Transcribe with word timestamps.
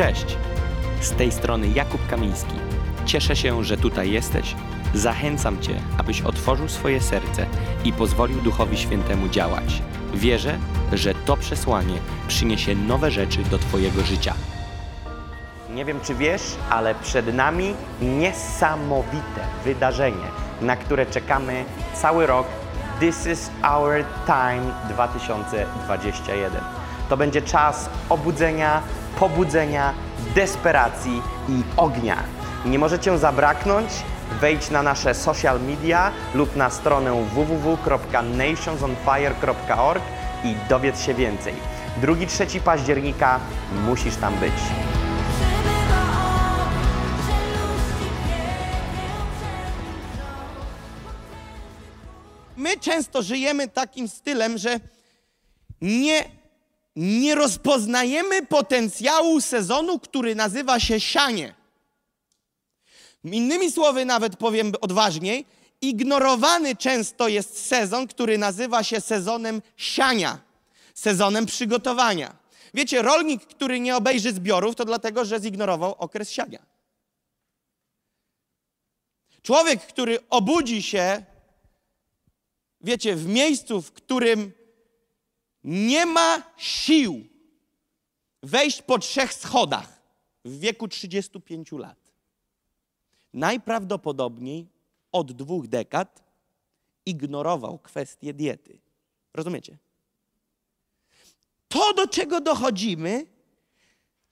Cześć! 0.00 0.36
Z 1.00 1.12
tej 1.12 1.32
strony 1.32 1.68
Jakub 1.68 2.06
Kamiński. 2.06 2.54
Cieszę 3.06 3.36
się, 3.36 3.64
że 3.64 3.76
tutaj 3.76 4.10
jesteś. 4.10 4.54
Zachęcam 4.94 5.62
Cię, 5.62 5.80
abyś 5.98 6.22
otworzył 6.22 6.68
swoje 6.68 7.00
serce 7.00 7.46
i 7.84 7.92
pozwolił 7.92 8.40
Duchowi 8.40 8.78
Świętemu 8.78 9.28
działać. 9.28 9.82
Wierzę, 10.14 10.58
że 10.92 11.14
to 11.14 11.36
przesłanie 11.36 11.98
przyniesie 12.28 12.74
nowe 12.74 13.10
rzeczy 13.10 13.42
do 13.42 13.58
Twojego 13.58 14.02
życia. 14.02 14.34
Nie 15.74 15.84
wiem, 15.84 16.00
czy 16.00 16.14
wiesz, 16.14 16.42
ale 16.70 16.94
przed 16.94 17.34
nami 17.34 17.74
niesamowite 18.02 19.40
wydarzenie, 19.64 20.26
na 20.60 20.76
które 20.76 21.06
czekamy 21.06 21.64
cały 21.94 22.26
rok. 22.26 22.46
This 23.00 23.26
is 23.26 23.50
our 23.62 24.04
time 24.26 24.72
2021. 24.88 26.62
To 27.08 27.16
będzie 27.16 27.42
czas 27.42 27.90
obudzenia, 28.08 28.82
pobudzenia, 29.18 29.94
desperacji 30.34 31.22
i 31.48 31.62
ognia. 31.76 32.16
Nie 32.64 32.78
możecie 32.78 33.18
zabraknąć. 33.18 33.90
Wejdź 34.40 34.70
na 34.70 34.82
nasze 34.82 35.14
social 35.14 35.60
media 35.60 36.12
lub 36.34 36.56
na 36.56 36.70
stronę 36.70 37.26
www.nationsonfire.org 37.34 40.02
i 40.44 40.54
dowiedz 40.68 41.00
się 41.00 41.14
więcej. 41.14 41.54
2-3 42.02 42.60
października 42.60 43.40
musisz 43.86 44.16
tam 44.16 44.34
być. 44.34 44.52
My 52.56 52.76
często 52.76 53.22
żyjemy 53.22 53.68
takim 53.68 54.08
stylem, 54.08 54.58
że 54.58 54.80
nie, 55.80 56.24
nie 57.00 57.34
rozpoznajemy 57.34 58.46
potencjału 58.46 59.40
sezonu, 59.40 59.98
który 59.98 60.34
nazywa 60.34 60.80
się 60.80 61.00
sianie. 61.00 61.54
Innymi 63.24 63.72
słowy, 63.72 64.04
nawet 64.04 64.36
powiem 64.36 64.72
odważniej, 64.80 65.46
ignorowany 65.80 66.76
często 66.76 67.28
jest 67.28 67.66
sezon, 67.66 68.06
który 68.06 68.38
nazywa 68.38 68.82
się 68.82 69.00
sezonem 69.00 69.62
siania, 69.76 70.38
sezonem 70.94 71.46
przygotowania. 71.46 72.36
Wiecie, 72.74 73.02
rolnik, 73.02 73.46
który 73.46 73.80
nie 73.80 73.96
obejrzy 73.96 74.32
zbiorów, 74.32 74.74
to 74.76 74.84
dlatego, 74.84 75.24
że 75.24 75.40
zignorował 75.40 75.94
okres 75.98 76.30
siania. 76.30 76.62
Człowiek, 79.42 79.86
który 79.86 80.18
obudzi 80.30 80.82
się, 80.82 81.24
wiecie, 82.80 83.16
w 83.16 83.26
miejscu, 83.26 83.82
w 83.82 83.92
którym 83.92 84.59
nie 85.64 86.06
ma 86.06 86.42
sił 86.56 87.24
wejść 88.42 88.82
po 88.82 88.98
trzech 88.98 89.34
schodach 89.34 90.02
w 90.44 90.58
wieku 90.58 90.88
35 90.88 91.72
lat. 91.72 91.98
Najprawdopodobniej 93.32 94.68
od 95.12 95.32
dwóch 95.32 95.68
dekad 95.68 96.22
ignorował 97.06 97.78
kwestię 97.78 98.34
diety. 98.34 98.78
Rozumiecie? 99.34 99.78
To, 101.68 101.94
do 101.94 102.08
czego 102.08 102.40
dochodzimy, 102.40 103.26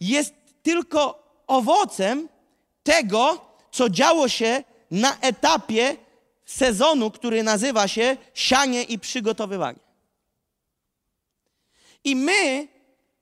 jest 0.01 0.35
tylko 0.63 1.29
owocem 1.47 2.29
tego, 2.83 3.41
co 3.71 3.89
działo 3.89 4.29
się 4.29 4.65
na 4.91 5.19
etapie 5.21 5.97
sezonu, 6.45 7.11
który 7.11 7.43
nazywa 7.43 7.89
się 7.89 8.17
sianie 8.35 8.83
i 8.83 8.99
przygotowywanie. 8.99 9.88
I 12.05 12.17
my 12.17 12.69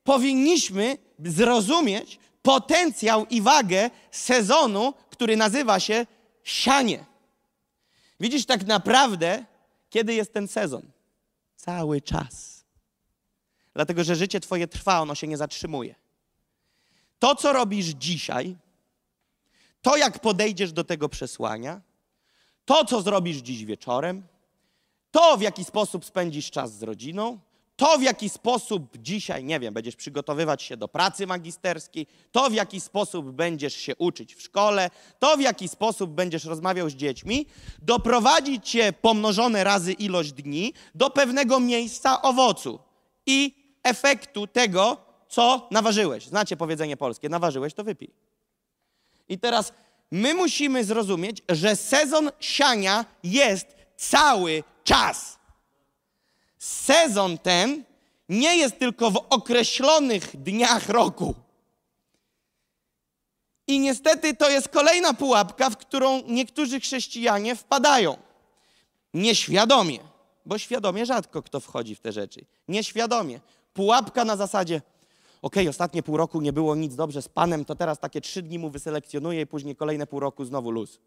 powinniśmy 0.05 0.99
zrozumieć 1.25 2.19
potencjał 2.43 3.27
i 3.27 3.41
wagę 3.43 3.91
sezonu, 4.11 4.95
który 5.11 5.37
nazywa 5.37 5.81
się 5.81 6.07
sianie. 6.45 7.05
Widzisz, 8.21 8.47
tak 8.47 8.67
naprawdę, 8.67 9.45
kiedy 9.91 10.15
jest 10.15 10.33
ten 10.33 10.49
sezon? 10.49 10.83
Cały 11.57 12.01
czas. 12.01 12.65
Dlatego, 13.75 14.05
że 14.05 14.17
życie 14.17 14.41
Twoje 14.41 14.69
trwa, 14.69 15.01
ono 15.01 15.15
się 15.15 15.27
nie 15.27 15.37
zatrzymuje. 15.37 15.95
To, 17.19 17.35
co 17.35 17.53
robisz 17.53 17.87
dzisiaj, 17.87 18.57
to, 19.83 19.97
jak 19.97 20.19
podejdziesz 20.19 20.73
do 20.73 20.85
tego 20.85 21.09
przesłania, 21.09 21.81
to, 22.65 22.85
co 22.85 23.03
zrobisz 23.03 23.37
dziś 23.37 23.65
wieczorem, 23.65 24.27
to, 25.11 25.37
w 25.37 25.43
jaki 25.43 25.65
sposób 25.65 26.05
spędzisz 26.05 26.51
czas 26.51 26.73
z 26.73 26.83
rodziną, 26.83 27.39
to, 27.77 27.99
w 27.99 28.03
jaki 28.03 28.29
sposób 28.29 28.99
dzisiaj, 28.99 29.45
nie 29.45 29.61
wiem, 29.61 29.75
będziesz 29.75 29.97
przygotowywać 29.97 30.63
się 30.63 30.77
do 30.77 30.89
pracy 30.89 31.27
magisterskiej, 31.27 32.07
to, 32.33 32.51
w 32.51 32.53
jaki 32.53 32.81
sposób 32.81 33.31
będziesz 33.31 33.75
się 33.75 33.97
uczyć 33.97 34.35
w 34.35 34.43
szkole, 34.43 34.91
to, 35.19 35.37
w 35.37 35.41
jaki 35.41 35.69
sposób 35.69 36.11
będziesz 36.11 36.45
rozmawiał 36.45 36.91
z 36.91 36.95
dziećmi, 36.95 37.47
doprowadzi 37.83 38.61
cię 38.61 38.93
pomnożone 39.01 39.65
razy 39.65 39.93
ilość 39.93 40.33
dni 40.33 40.73
do 40.95 41.11
pewnego 41.11 41.61
miejsca 41.61 42.23
owocu 42.23 42.79
i 43.27 43.55
efektu 43.83 44.47
tego, 44.47 44.97
co 45.29 45.69
naważyłeś. 45.71 46.27
Znacie 46.27 46.57
powiedzenie 46.57 46.97
polskie, 46.97 47.29
naważyłeś, 47.29 47.75
to 47.75 47.85
wypij. 47.85 48.11
I 49.29 49.39
teraz 49.39 49.73
my 50.11 50.35
musimy 50.35 50.85
zrozumieć, 50.85 51.43
że 51.49 51.77
sezon 51.77 52.31
siania 52.41 53.05
jest 53.23 53.67
cały 53.97 54.63
czas. 54.85 55.36
Sezon 56.67 57.39
ten 57.39 57.85
nie 58.29 58.57
jest 58.57 58.79
tylko 58.79 59.11
w 59.11 59.17
określonych 59.31 60.43
dniach 60.43 60.89
roku. 60.89 61.35
I 63.67 63.81
niestety 63.81 64.37
to 64.37 64.51
jest 64.51 64.69
kolejna 64.69 65.15
pułapka, 65.15 65.71
w 65.71 65.77
którą 65.77 66.23
niektórzy 66.23 66.81
chrześcijanie 66.81 67.57
wpadają. 67.57 68.17
Nieświadomie, 69.15 69.99
bo 70.47 70.59
świadomie 70.59 71.07
rzadko 71.07 71.43
kto 71.43 71.61
wchodzi 71.61 71.95
w 71.95 72.01
te 72.01 72.13
rzeczy. 72.13 72.45
Nieświadomie. 72.69 73.41
Pułapka 73.75 74.25
na 74.25 74.37
zasadzie, 74.37 74.83
okej, 75.43 75.63
okay, 75.63 75.71
ostatnie 75.71 76.03
pół 76.03 76.17
roku 76.17 76.41
nie 76.41 76.53
było 76.53 76.75
nic 76.75 76.95
dobrze 76.95 77.23
z 77.23 77.29
Panem, 77.29 77.65
to 77.65 77.75
teraz 77.75 77.99
takie 77.99 78.21
trzy 78.21 78.43
dni 78.43 78.59
mu 78.59 78.71
wyselekcjonuję 78.71 79.41
i 79.41 79.47
później 79.47 79.77
kolejne 79.77 80.07
pół 80.07 80.21
roku 80.21 80.45
znowu 80.45 80.71
luz. 80.71 80.99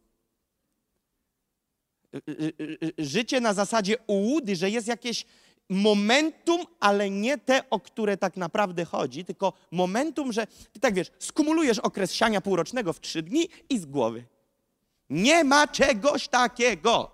Życie 2.98 3.42
na 3.42 3.54
zasadzie 3.54 3.98
ułudy, 4.08 4.56
że 4.56 4.70
jest 4.70 4.88
jakieś 4.88 5.26
momentum, 5.70 6.66
ale 6.80 7.10
nie 7.10 7.38
te, 7.38 7.70
o 7.70 7.80
które 7.80 8.18
tak 8.18 8.38
naprawdę 8.38 8.86
chodzi, 8.86 9.26
tylko 9.26 9.54
momentum, 9.72 10.34
że 10.34 10.48
ty 10.48 10.80
tak 10.80 10.94
wiesz, 10.94 11.12
skumulujesz 11.20 11.80
okres 11.80 12.14
siania 12.14 12.42
półrocznego 12.42 12.94
w 12.94 13.00
trzy 13.00 13.22
dni 13.22 13.50
i 13.70 13.80
z 13.80 13.86
głowy. 13.86 14.24
Nie 15.10 15.44
ma 15.44 15.68
czegoś 15.68 16.28
takiego. 16.28 17.12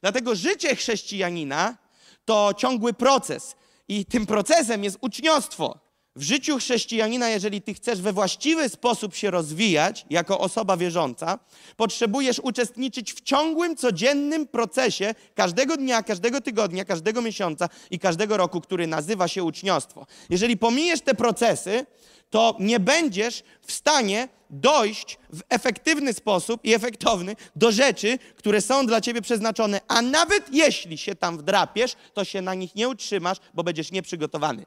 Dlatego 0.00 0.34
życie 0.34 0.76
chrześcijanina 0.76 1.76
to 2.24 2.54
ciągły 2.56 2.92
proces 2.92 3.56
i 3.88 4.06
tym 4.06 4.26
procesem 4.26 4.84
jest 4.84 4.98
uczniostwo. 5.00 5.89
W 6.16 6.22
życiu 6.22 6.58
chrześcijanina, 6.58 7.28
jeżeli 7.28 7.62
ty 7.62 7.74
chcesz 7.74 8.00
we 8.00 8.12
właściwy 8.12 8.68
sposób 8.68 9.14
się 9.14 9.30
rozwijać 9.30 10.06
jako 10.10 10.38
osoba 10.40 10.76
wierząca, 10.76 11.38
potrzebujesz 11.76 12.38
uczestniczyć 12.38 13.12
w 13.12 13.20
ciągłym, 13.20 13.76
codziennym 13.76 14.46
procesie 14.46 15.14
każdego 15.34 15.76
dnia, 15.76 16.02
każdego 16.02 16.40
tygodnia, 16.40 16.84
każdego 16.84 17.22
miesiąca 17.22 17.68
i 17.90 17.98
każdego 17.98 18.36
roku, 18.36 18.60
który 18.60 18.86
nazywa 18.86 19.28
się 19.28 19.44
uczniostwo. 19.44 20.06
Jeżeli 20.30 20.56
pomijesz 20.56 21.00
te 21.00 21.14
procesy, 21.14 21.86
to 22.30 22.56
nie 22.60 22.80
będziesz 22.80 23.42
w 23.66 23.72
stanie 23.72 24.28
dojść 24.50 25.18
w 25.32 25.40
efektywny 25.48 26.12
sposób 26.12 26.64
i 26.64 26.74
efektowny 26.74 27.36
do 27.56 27.72
rzeczy, 27.72 28.18
które 28.36 28.60
są 28.60 28.86
dla 28.86 29.00
ciebie 29.00 29.22
przeznaczone, 29.22 29.80
a 29.88 30.02
nawet 30.02 30.54
jeśli 30.54 30.98
się 30.98 31.14
tam 31.14 31.38
wdrapiesz, 31.38 31.96
to 32.14 32.24
się 32.24 32.42
na 32.42 32.54
nich 32.54 32.74
nie 32.74 32.88
utrzymasz, 32.88 33.38
bo 33.54 33.64
będziesz 33.64 33.92
nieprzygotowany. 33.92 34.66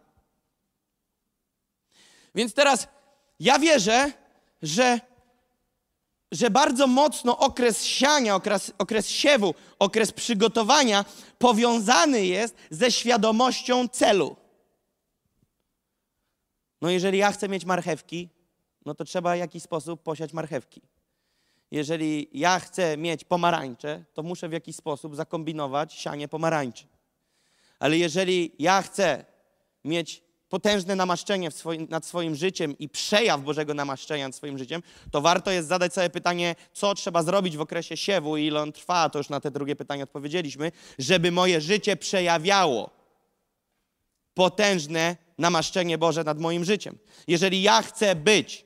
Więc 2.36 2.54
teraz 2.54 2.88
ja 3.40 3.60
wierzę, 3.60 4.12
że, 4.62 5.00
że 6.32 6.50
bardzo 6.50 6.88
mocno 6.88 7.40
okres 7.40 7.86
siania, 7.86 8.36
okres, 8.36 8.72
okres 8.78 9.10
siewu, 9.10 9.56
okres 9.80 10.12
przygotowania 10.12 11.06
powiązany 11.38 12.26
jest 12.26 12.56
ze 12.70 12.92
świadomością 12.92 13.88
celu. 13.88 14.36
No 16.82 16.90
jeżeli 16.90 17.18
ja 17.18 17.32
chcę 17.32 17.50
mieć 17.50 17.66
marchewki, 17.66 18.30
no 18.86 18.96
to 18.96 19.06
trzeba 19.06 19.36
w 19.36 19.40
jakiś 19.40 19.64
sposób 19.64 20.04
posiać 20.04 20.34
marchewki. 20.34 20.82
Jeżeli 21.72 22.30
ja 22.34 22.60
chcę 22.60 22.98
mieć 22.98 23.24
pomarańcze, 23.24 24.04
to 24.14 24.24
muszę 24.24 24.50
w 24.50 24.52
jakiś 24.52 24.76
sposób 24.76 25.16
zakombinować 25.16 25.94
sianie 25.94 26.28
pomarańczy. 26.28 26.86
Ale 27.80 27.98
jeżeli 27.98 28.52
ja 28.60 28.82
chcę 28.82 29.26
mieć 29.84 30.24
potężne 30.54 30.96
namaszczenie 30.96 31.52
swoim, 31.52 31.88
nad 31.90 32.06
swoim 32.06 32.36
życiem 32.36 32.78
i 32.78 32.90
przejaw 32.90 33.42
Bożego 33.42 33.74
namaszczenia 33.74 34.28
nad 34.28 34.36
swoim 34.36 34.58
życiem, 34.58 34.84
to 35.12 35.22
warto 35.22 35.52
jest 35.52 35.68
zadać 35.68 35.94
sobie 35.94 36.10
pytanie, 36.10 36.56
co 36.74 36.94
trzeba 36.94 37.24
zrobić 37.24 37.58
w 37.58 37.62
okresie 37.62 37.98
siewu 37.98 38.38
i 38.38 38.46
ile 38.46 38.62
on 38.62 38.72
trwa, 38.72 39.10
to 39.10 39.18
już 39.20 39.30
na 39.30 39.40
te 39.40 39.52
drugie 39.52 39.76
pytanie 39.76 40.04
odpowiedzieliśmy, 40.04 40.72
żeby 41.00 41.32
moje 41.32 41.62
życie 41.62 41.96
przejawiało 41.96 42.90
potężne 44.34 45.18
namaszczenie 45.38 45.98
Boże 45.98 46.24
nad 46.24 46.40
moim 46.40 46.66
życiem. 46.66 46.98
Jeżeli 47.28 47.62
ja 47.62 47.82
chcę 47.82 48.16
być 48.16 48.66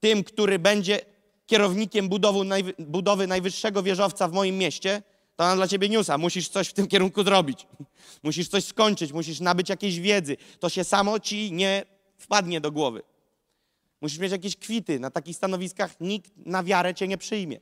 tym, 0.00 0.24
który 0.24 0.58
będzie 0.58 1.00
kierownikiem 1.46 2.08
budowy, 2.08 2.38
najwy- 2.38 2.74
budowy 2.78 3.26
najwyższego 3.26 3.82
wieżowca 3.82 4.28
w 4.28 4.32
moim 4.32 4.58
mieście, 4.58 5.02
to 5.36 5.44
mam 5.44 5.56
dla 5.56 5.68
ciebie 5.68 5.88
newsa. 5.88 6.18
Musisz 6.18 6.48
coś 6.48 6.68
w 6.68 6.72
tym 6.72 6.86
kierunku 6.86 7.24
zrobić. 7.24 7.66
Musisz 8.22 8.48
coś 8.48 8.64
skończyć, 8.64 9.12
musisz 9.12 9.40
nabyć 9.40 9.68
jakiejś 9.68 9.98
wiedzy. 9.98 10.36
To 10.60 10.68
się 10.68 10.84
samo 10.84 11.20
ci 11.20 11.52
nie 11.52 11.84
wpadnie 12.18 12.60
do 12.60 12.72
głowy. 12.72 13.02
Musisz 14.00 14.18
mieć 14.18 14.32
jakieś 14.32 14.56
kwity. 14.56 15.00
Na 15.00 15.10
takich 15.10 15.36
stanowiskach 15.36 16.00
nikt 16.00 16.32
na 16.36 16.62
wiarę 16.62 16.94
cię 16.94 17.08
nie 17.08 17.18
przyjmie. 17.18 17.60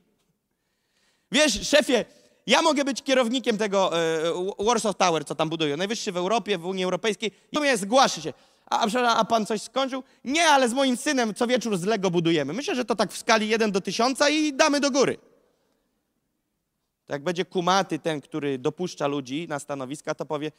Wiesz, 1.32 1.68
szefie, 1.68 2.04
ja 2.46 2.62
mogę 2.62 2.84
być 2.84 3.02
kierownikiem 3.02 3.58
tego 3.58 4.00
e, 4.00 4.20
Warsaw 4.58 4.96
Tower, 4.96 5.24
co 5.24 5.34
tam 5.34 5.48
budują. 5.48 5.76
Najwyższy 5.76 6.12
w 6.12 6.16
Europie, 6.16 6.58
w 6.58 6.66
Unii 6.66 6.84
Europejskiej. 6.84 7.30
I 7.52 7.58
mnie 7.58 7.76
zgłaszy 7.76 8.22
się. 8.22 8.32
A, 8.70 8.86
a, 8.94 9.16
a 9.16 9.24
pan 9.24 9.46
coś 9.46 9.62
skończył? 9.62 10.02
Nie, 10.24 10.44
ale 10.44 10.68
z 10.68 10.72
moim 10.72 10.96
synem 10.96 11.34
co 11.34 11.46
wieczór 11.46 11.76
z 11.78 11.84
Lego 11.84 12.10
budujemy. 12.10 12.52
Myślę, 12.52 12.74
że 12.74 12.84
to 12.84 12.96
tak 12.96 13.12
w 13.12 13.18
skali 13.18 13.48
1 13.48 13.72
do 13.72 13.80
1000 13.80 14.18
i 14.30 14.52
damy 14.52 14.80
do 14.80 14.90
góry. 14.90 15.18
Jak 17.08 17.22
będzie 17.22 17.44
kumaty 17.44 17.98
ten, 17.98 18.20
który 18.20 18.58
dopuszcza 18.58 19.06
ludzi 19.06 19.46
na 19.48 19.58
stanowiska, 19.58 20.14
to 20.14 20.26
powie, 20.26 20.52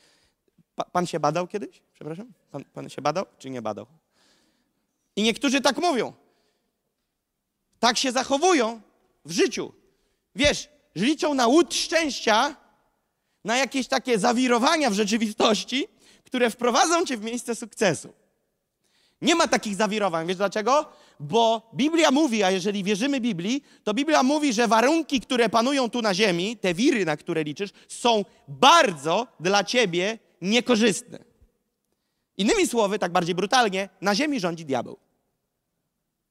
pa, 0.76 0.84
pan 0.84 1.08
się 1.08 1.20
badał 1.20 1.48
kiedyś? 1.48 1.82
Przepraszam? 1.94 2.34
Pan, 2.52 2.64
pan 2.74 2.90
się 2.90 3.02
badał, 3.02 3.26
czy 3.40 3.50
nie 3.50 3.62
badał? 3.62 3.86
I 5.16 5.24
niektórzy 5.24 5.62
tak 5.62 5.78
mówią. 5.78 6.14
Tak 7.80 7.98
się 7.98 8.12
zachowują 8.12 8.82
w 9.26 9.32
życiu. 9.32 9.74
Wiesz, 10.36 10.70
liczą 10.96 11.34
na 11.34 11.48
łód 11.48 11.74
szczęścia, 11.74 12.56
na 13.44 13.58
jakieś 13.58 13.88
takie 13.88 14.20
zawirowania 14.20 14.90
w 14.90 14.94
rzeczywistości, 14.94 15.88
które 16.26 16.50
wprowadzą 16.50 17.06
cię 17.06 17.18
w 17.18 17.22
miejsce 17.22 17.56
sukcesu. 17.56 18.14
Nie 19.22 19.36
ma 19.36 19.48
takich 19.48 19.76
zawirowań. 19.76 20.28
Wiesz 20.28 20.38
dlaczego? 20.38 20.92
Bo 21.20 21.70
Biblia 21.74 22.12
mówi, 22.12 22.44
a 22.44 22.52
jeżeli 22.52 22.84
wierzymy 22.84 23.22
Biblii, 23.22 23.64
to 23.84 23.94
Biblia 23.94 24.24
mówi, 24.24 24.54
że 24.54 24.68
warunki, 24.68 25.20
które 25.22 25.50
panują 25.50 25.90
tu 25.90 26.02
na 26.02 26.14
ziemi, 26.14 26.58
te 26.58 26.74
wiry, 26.74 27.06
na 27.06 27.18
które 27.18 27.44
liczysz, 27.44 27.70
są 27.88 28.26
bardzo 28.48 29.28
dla 29.40 29.64
ciebie 29.64 30.20
niekorzystne. 30.42 31.20
Innymi 32.38 32.68
słowy, 32.68 33.00
tak 33.00 33.12
bardziej 33.12 33.36
brutalnie, 33.36 33.90
na 34.02 34.16
ziemi 34.16 34.40
rządzi 34.40 34.66
diabeł. 34.66 34.98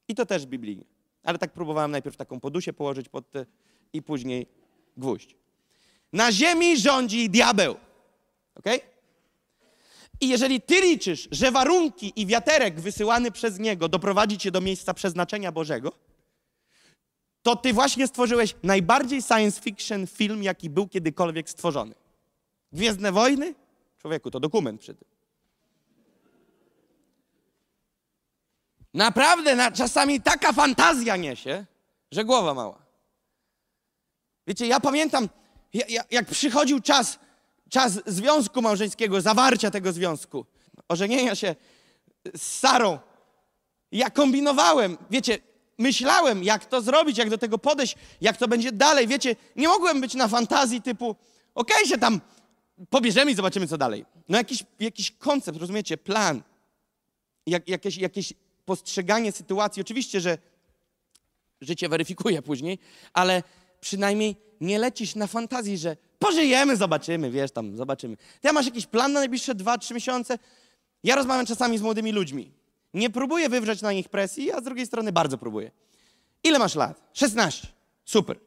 I 0.07 0.15
to 0.15 0.25
też 0.25 0.45
biblijnie. 0.45 0.83
Ale 1.23 1.37
tak 1.37 1.53
próbowałem 1.53 1.91
najpierw 1.91 2.17
taką 2.17 2.39
podusię 2.39 2.73
położyć 2.73 3.09
pod 3.09 3.31
te 3.31 3.45
i 3.93 4.01
później 4.01 4.47
gwóźdź. 4.97 5.35
Na 6.13 6.31
ziemi 6.31 6.77
rządzi 6.77 7.29
diabeł. 7.29 7.75
Ok? 8.55 8.65
I 10.23 10.27
jeżeli 10.27 10.61
ty 10.61 10.81
liczysz, 10.81 11.27
że 11.31 11.51
warunki 11.51 12.13
i 12.15 12.25
wiaterek 12.25 12.79
wysyłany 12.79 13.31
przez 13.31 13.59
niego 13.59 13.89
doprowadzi 13.89 14.37
cię 14.37 14.51
do 14.51 14.61
miejsca 14.61 14.93
przeznaczenia 14.93 15.51
Bożego, 15.51 15.91
to 17.41 17.55
ty 17.55 17.73
właśnie 17.73 18.07
stworzyłeś 18.07 18.55
najbardziej 18.63 19.21
science 19.21 19.61
fiction 19.61 20.07
film, 20.07 20.43
jaki 20.43 20.69
był 20.69 20.87
kiedykolwiek 20.87 21.49
stworzony. 21.49 21.95
Gwiezdne 22.71 23.11
wojny? 23.11 23.55
Człowieku, 23.97 24.31
to 24.31 24.39
dokument 24.39 24.81
przy 24.81 24.95
tym. 24.95 25.07
Naprawdę 28.93 29.55
na, 29.55 29.71
czasami 29.71 30.21
taka 30.21 30.53
fantazja 30.53 31.15
niesie, 31.15 31.65
że 32.11 32.25
głowa 32.25 32.53
mała. 32.53 32.85
Wiecie, 34.47 34.67
ja 34.67 34.79
pamiętam, 34.79 35.29
ja, 35.73 35.85
ja, 35.89 36.03
jak 36.11 36.25
przychodził 36.25 36.79
czas, 36.79 37.19
czas 37.73 37.99
związku 38.05 38.61
małżeńskiego, 38.61 39.21
zawarcia 39.21 39.71
tego 39.71 39.93
związku, 39.93 40.45
ożenienia 40.87 41.35
się 41.35 41.55
z 42.35 42.41
Sarą, 42.41 42.99
ja 43.91 44.09
kombinowałem, 44.09 44.97
wiecie, 45.11 45.37
myślałem, 45.77 46.43
jak 46.43 46.65
to 46.65 46.81
zrobić, 46.81 47.17
jak 47.17 47.29
do 47.29 47.37
tego 47.37 47.57
podejść, 47.57 47.95
jak 48.21 48.37
to 48.37 48.47
będzie 48.47 48.71
dalej. 48.71 49.07
Wiecie, 49.07 49.35
nie 49.55 49.67
mogłem 49.67 50.01
być 50.01 50.13
na 50.13 50.27
fantazji 50.27 50.81
typu, 50.81 51.15
okej, 51.55 51.87
się 51.87 51.97
tam 51.97 52.21
pobierzemy 52.89 53.31
i 53.31 53.35
zobaczymy, 53.35 53.67
co 53.67 53.77
dalej. 53.77 54.05
No 54.29 54.37
jakiś, 54.37 54.63
jakiś 54.79 55.11
koncept, 55.11 55.57
rozumiecie, 55.57 55.97
plan, 55.97 56.43
jak, 57.47 57.67
jakieś, 57.67 57.97
jakieś 57.97 58.33
postrzeganie 58.65 59.31
sytuacji. 59.31 59.81
Oczywiście, 59.81 60.21
że 60.21 60.37
życie 61.61 61.89
weryfikuje 61.89 62.41
później, 62.41 62.79
ale 63.13 63.43
przynajmniej 63.81 64.35
nie 64.61 64.79
lecisz 64.79 65.15
na 65.15 65.27
fantazji, 65.27 65.77
że 65.77 65.97
pożyjemy, 66.23 66.77
zobaczymy, 66.77 67.31
wiesz, 67.31 67.51
tam 67.51 67.77
zobaczymy. 67.77 68.17
Ty 68.41 68.53
masz 68.53 68.65
jakiś 68.65 68.85
plan 68.85 69.13
na 69.13 69.19
najbliższe 69.19 69.55
2-3 69.55 69.93
miesiące? 69.93 70.39
Ja 71.03 71.15
rozmawiam 71.15 71.45
czasami 71.45 71.77
z 71.77 71.81
młodymi 71.81 72.11
ludźmi. 72.11 72.51
Nie 72.93 73.09
próbuję 73.09 73.49
wywrzeć 73.49 73.81
na 73.81 73.93
nich 73.93 74.09
presji, 74.09 74.51
a 74.51 74.61
z 74.61 74.63
drugiej 74.63 74.85
strony 74.85 75.11
bardzo 75.11 75.37
próbuję. 75.37 75.71
Ile 76.43 76.59
masz 76.59 76.75
lat? 76.75 77.01
16. 77.13 77.67
Super. 78.05 78.39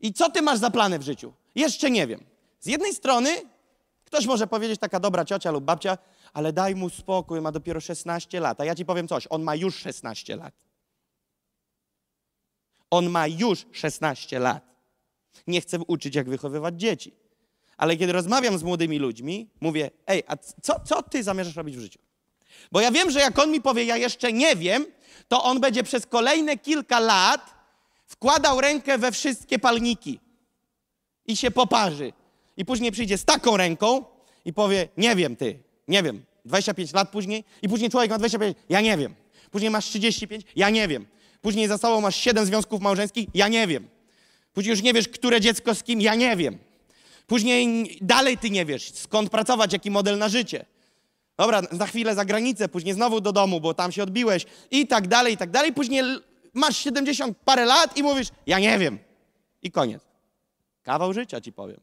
I 0.00 0.12
co 0.12 0.30
ty 0.30 0.42
masz 0.42 0.58
za 0.58 0.70
plany 0.70 0.98
w 0.98 1.02
życiu? 1.02 1.32
Jeszcze 1.54 1.90
nie 1.90 2.06
wiem. 2.06 2.24
Z 2.60 2.66
jednej 2.66 2.94
strony 2.94 3.30
ktoś 4.04 4.26
może 4.26 4.46
powiedzieć, 4.46 4.80
taka 4.80 5.00
dobra 5.00 5.24
ciocia 5.24 5.50
lub 5.50 5.64
babcia, 5.64 5.98
ale 6.32 6.52
daj 6.52 6.74
mu 6.74 6.90
spokój, 6.90 7.40
ma 7.40 7.52
dopiero 7.52 7.80
16 7.80 8.40
lat. 8.40 8.60
A 8.60 8.64
ja 8.64 8.74
ci 8.74 8.84
powiem 8.84 9.08
coś, 9.08 9.26
on 9.30 9.42
ma 9.42 9.54
już 9.54 9.76
16 9.76 10.36
lat. 10.36 10.54
On 12.90 13.10
ma 13.10 13.26
już 13.26 13.66
16 13.72 14.38
lat. 14.38 14.64
Nie 15.46 15.60
chcę 15.60 15.78
uczyć, 15.86 16.14
jak 16.14 16.28
wychowywać 16.28 16.80
dzieci. 16.80 17.21
Ale 17.82 17.96
kiedy 17.96 18.12
rozmawiam 18.12 18.58
z 18.58 18.62
młodymi 18.62 18.98
ludźmi, 18.98 19.48
mówię, 19.60 19.90
ej, 20.06 20.22
a 20.26 20.36
co, 20.36 20.80
co 20.84 21.02
ty 21.02 21.22
zamierzasz 21.22 21.56
robić 21.56 21.76
w 21.76 21.80
życiu? 21.80 21.98
Bo 22.72 22.80
ja 22.80 22.90
wiem, 22.90 23.10
że 23.10 23.20
jak 23.20 23.38
on 23.38 23.50
mi 23.50 23.60
powie, 23.60 23.84
ja 23.84 23.96
jeszcze 23.96 24.32
nie 24.32 24.56
wiem, 24.56 24.86
to 25.28 25.44
on 25.44 25.60
będzie 25.60 25.82
przez 25.82 26.06
kolejne 26.06 26.58
kilka 26.58 27.00
lat 27.00 27.54
wkładał 28.06 28.60
rękę 28.60 28.98
we 28.98 29.12
wszystkie 29.12 29.58
palniki 29.58 30.20
i 31.26 31.36
się 31.36 31.50
poparzy. 31.50 32.12
I 32.56 32.64
później 32.64 32.92
przyjdzie 32.92 33.18
z 33.18 33.24
taką 33.24 33.56
ręką 33.56 34.04
i 34.44 34.52
powie, 34.52 34.88
nie 34.96 35.16
wiem 35.16 35.36
ty, 35.36 35.58
nie 35.88 36.02
wiem. 36.02 36.24
25 36.44 36.92
lat 36.92 37.10
później 37.10 37.44
i 37.62 37.68
później 37.68 37.90
człowiek 37.90 38.10
ma 38.10 38.18
25, 38.18 38.58
ja 38.68 38.80
nie 38.80 38.96
wiem. 38.96 39.14
Później 39.50 39.70
masz 39.70 39.86
35, 39.86 40.44
ja 40.56 40.70
nie 40.70 40.88
wiem. 40.88 41.06
Później 41.40 41.68
za 41.68 41.78
sobą 41.78 42.00
masz 42.00 42.16
7 42.16 42.46
związków 42.46 42.80
małżeńskich, 42.80 43.28
ja 43.34 43.48
nie 43.48 43.66
wiem. 43.66 43.88
Później 44.52 44.70
już 44.70 44.82
nie 44.82 44.92
wiesz, 44.92 45.08
które 45.08 45.40
dziecko 45.40 45.74
z 45.74 45.82
kim, 45.82 46.00
ja 46.00 46.14
nie 46.14 46.36
wiem. 46.36 46.58
Później 47.32 47.98
dalej 48.00 48.38
ty 48.38 48.50
nie 48.50 48.64
wiesz, 48.64 48.92
skąd 48.94 49.30
pracować, 49.30 49.72
jaki 49.72 49.90
model 49.90 50.18
na 50.18 50.28
życie. 50.28 50.64
Dobra, 51.38 51.62
za 51.70 51.86
chwilę 51.86 52.14
za 52.14 52.24
granicę, 52.24 52.68
później 52.68 52.94
znowu 52.94 53.20
do 53.20 53.32
domu, 53.32 53.60
bo 53.60 53.74
tam 53.74 53.92
się 53.92 54.02
odbiłeś 54.02 54.46
i 54.70 54.86
tak 54.86 55.08
dalej, 55.08 55.34
i 55.34 55.36
tak 55.36 55.50
dalej. 55.50 55.72
Później 55.72 56.02
masz 56.54 56.76
70 56.76 57.38
parę 57.44 57.64
lat 57.64 57.96
i 57.96 58.02
mówisz, 58.02 58.28
ja 58.46 58.58
nie 58.58 58.78
wiem. 58.78 58.98
I 59.62 59.70
koniec. 59.70 60.02
Kawał 60.82 61.12
życia 61.12 61.40
ci 61.40 61.52
powiem. 61.52 61.80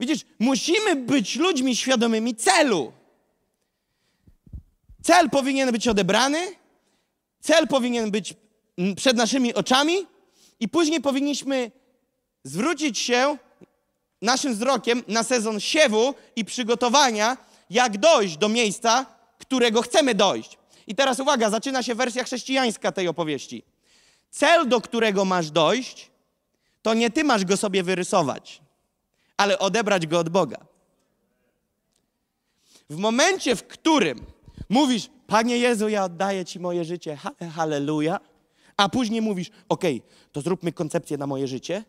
Widzisz, 0.00 0.20
musimy 0.38 0.96
być 0.96 1.36
ludźmi 1.36 1.76
świadomymi 1.76 2.34
celu. 2.34 2.92
Cel 5.02 5.30
powinien 5.30 5.72
być 5.72 5.88
odebrany, 5.88 6.38
cel 7.40 7.68
powinien 7.68 8.10
być 8.10 8.34
przed 8.96 9.16
naszymi 9.16 9.54
oczami 9.54 10.06
i 10.60 10.68
później 10.68 11.00
powinniśmy 11.00 11.70
zwrócić 12.44 12.98
się 12.98 13.38
naszym 14.22 14.54
wzrokiem 14.54 15.02
na 15.08 15.22
sezon 15.22 15.60
siewu 15.60 16.14
i 16.36 16.44
przygotowania, 16.44 17.36
jak 17.70 17.98
dojść 17.98 18.36
do 18.36 18.48
miejsca, 18.48 19.06
którego 19.38 19.82
chcemy 19.82 20.14
dojść. 20.14 20.58
I 20.86 20.94
teraz 20.94 21.20
uwaga, 21.20 21.50
zaczyna 21.50 21.82
się 21.82 21.94
wersja 21.94 22.24
chrześcijańska 22.24 22.92
tej 22.92 23.08
opowieści. 23.08 23.62
Cel, 24.30 24.68
do 24.68 24.80
którego 24.80 25.24
masz 25.24 25.50
dojść, 25.50 26.10
to 26.82 26.94
nie 26.94 27.10
ty 27.10 27.24
masz 27.24 27.44
go 27.44 27.56
sobie 27.56 27.82
wyrysować, 27.82 28.60
ale 29.36 29.58
odebrać 29.58 30.06
go 30.06 30.18
od 30.18 30.28
Boga. 30.28 30.58
W 32.90 32.96
momencie, 32.96 33.56
w 33.56 33.66
którym 33.66 34.26
mówisz, 34.68 35.10
Panie 35.26 35.58
Jezu, 35.58 35.88
ja 35.88 36.04
oddaję 36.04 36.44
Ci 36.44 36.60
moje 36.60 36.84
życie, 36.84 37.16
ha- 37.16 37.50
halleluja, 37.54 38.20
a 38.76 38.88
później 38.88 39.22
mówisz, 39.22 39.50
okej, 39.68 40.02
to 40.32 40.40
zróbmy 40.40 40.72
koncepcję 40.72 41.18
na 41.18 41.26
moje 41.26 41.48
życie 41.48 41.84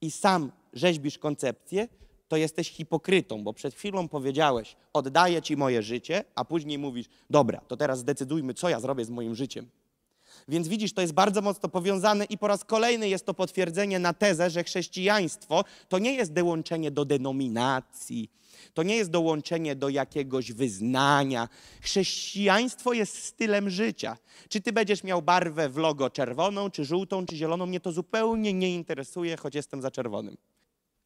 i 0.00 0.10
sam 0.10 0.52
rzeźbisz 0.72 1.18
koncepcję, 1.18 1.88
to 2.28 2.36
jesteś 2.36 2.70
hipokrytą, 2.70 3.44
bo 3.44 3.52
przed 3.52 3.74
chwilą 3.74 4.08
powiedziałeś, 4.08 4.76
oddaję 4.92 5.42
Ci 5.42 5.56
moje 5.56 5.82
życie, 5.82 6.24
a 6.34 6.44
później 6.44 6.78
mówisz, 6.78 7.06
dobra, 7.30 7.60
to 7.68 7.76
teraz 7.76 7.98
zdecydujmy, 7.98 8.54
co 8.54 8.68
ja 8.68 8.80
zrobię 8.80 9.04
z 9.04 9.10
moim 9.10 9.34
życiem. 9.34 9.68
Więc 10.48 10.68
widzisz, 10.68 10.92
to 10.92 11.00
jest 11.00 11.12
bardzo 11.12 11.42
mocno 11.42 11.68
powiązane 11.68 12.24
i 12.24 12.38
po 12.38 12.48
raz 12.48 12.64
kolejny 12.64 13.08
jest 13.08 13.26
to 13.26 13.34
potwierdzenie 13.34 13.98
na 13.98 14.12
tezę, 14.12 14.50
że 14.50 14.64
chrześcijaństwo 14.64 15.64
to 15.88 15.98
nie 15.98 16.14
jest 16.14 16.32
dołączenie 16.32 16.90
do 16.90 17.04
denominacji, 17.04 18.30
to 18.74 18.82
nie 18.82 18.96
jest 18.96 19.10
dołączenie 19.10 19.76
do 19.76 19.88
jakiegoś 19.88 20.52
wyznania. 20.52 21.48
Chrześcijaństwo 21.82 22.92
jest 22.92 23.24
stylem 23.24 23.70
życia. 23.70 24.16
Czy 24.48 24.60
ty 24.60 24.72
będziesz 24.72 25.04
miał 25.04 25.22
barwę 25.22 25.68
w 25.68 25.76
logo 25.76 26.10
czerwoną, 26.10 26.70
czy 26.70 26.84
żółtą, 26.84 27.26
czy 27.26 27.36
zieloną, 27.36 27.66
mnie 27.66 27.80
to 27.80 27.92
zupełnie 27.92 28.52
nie 28.52 28.74
interesuje, 28.74 29.36
choć 29.36 29.54
jestem 29.54 29.82
za 29.82 29.90
czerwonym. 29.90 30.36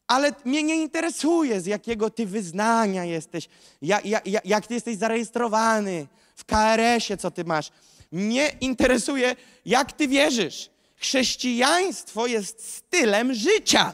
ale 0.07 0.31
mnie 0.45 0.63
nie 0.63 0.75
interesuje, 0.81 1.61
z 1.61 1.65
jakiego 1.65 2.09
ty 2.09 2.25
wyznania 2.25 3.05
jesteś, 3.05 3.49
jak, 3.81 4.05
jak, 4.05 4.45
jak 4.45 4.67
ty 4.67 4.73
jesteś 4.73 4.97
zarejestrowany 4.97 6.07
w 6.35 6.45
KRS-ie, 6.45 7.17
co 7.17 7.31
ty 7.31 7.43
masz. 7.43 7.69
Mnie 8.13 8.51
interesuje, 8.61 9.35
jak 9.65 9.91
ty 9.91 10.07
wierzysz. 10.07 10.69
Chrześcijaństwo 10.95 12.27
jest 12.27 12.75
stylem 12.75 13.33
życia. 13.33 13.93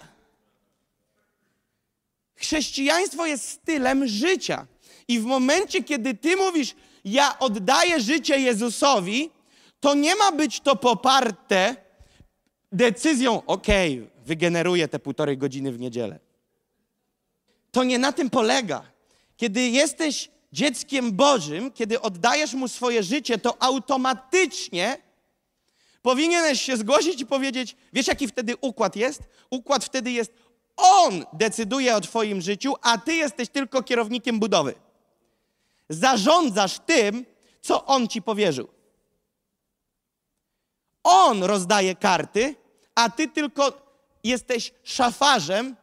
Chrześcijaństwo 2.35 3.25
jest 3.25 3.49
stylem 3.49 4.07
życia. 4.07 4.67
I 5.07 5.19
w 5.19 5.23
momencie, 5.23 5.83
kiedy 5.83 6.13
ty 6.13 6.35
mówisz, 6.35 6.75
ja 7.05 7.39
oddaję 7.39 7.99
życie 7.99 8.39
Jezusowi, 8.39 9.29
to 9.79 9.93
nie 9.93 10.15
ma 10.15 10.31
być 10.31 10.59
to 10.59 10.75
poparte 10.75 11.75
decyzją, 12.71 13.45
okej, 13.45 13.99
okay, 13.99 14.25
wygeneruję 14.25 14.87
te 14.87 14.99
półtorej 14.99 15.37
godziny 15.37 15.71
w 15.71 15.79
niedzielę. 15.79 16.19
To 17.71 17.83
nie 17.83 17.99
na 17.99 18.11
tym 18.11 18.29
polega. 18.29 18.83
Kiedy 19.37 19.61
jesteś 19.61 20.29
dzieckiem 20.51 21.11
Bożym, 21.11 21.71
kiedy 21.71 22.01
oddajesz 22.01 22.53
mu 22.53 22.67
swoje 22.67 23.03
życie, 23.03 23.37
to 23.37 23.63
automatycznie 23.63 24.97
powinieneś 26.01 26.61
się 26.61 26.77
zgłosić 26.77 27.21
i 27.21 27.25
powiedzieć: 27.25 27.75
Wiesz, 27.93 28.07
jaki 28.07 28.27
wtedy 28.27 28.57
układ 28.61 28.95
jest? 28.95 29.21
Układ 29.49 29.85
wtedy 29.85 30.11
jest: 30.11 30.33
On 30.77 31.25
decyduje 31.33 31.95
o 31.95 32.01
Twoim 32.01 32.41
życiu, 32.41 32.73
a 32.81 32.97
Ty 32.97 33.13
jesteś 33.13 33.49
tylko 33.49 33.83
kierownikiem 33.83 34.39
budowy. 34.39 34.75
Zarządzasz 35.89 36.79
tym, 36.79 37.25
co 37.61 37.85
On 37.85 38.07
Ci 38.07 38.21
powierzył. 38.21 38.67
On 41.03 41.43
rozdaje 41.43 41.95
karty, 41.95 42.55
a 42.95 43.09
Ty 43.09 43.27
tylko 43.27 43.89
jesteś 44.23 44.73
szafarzem 44.83 45.75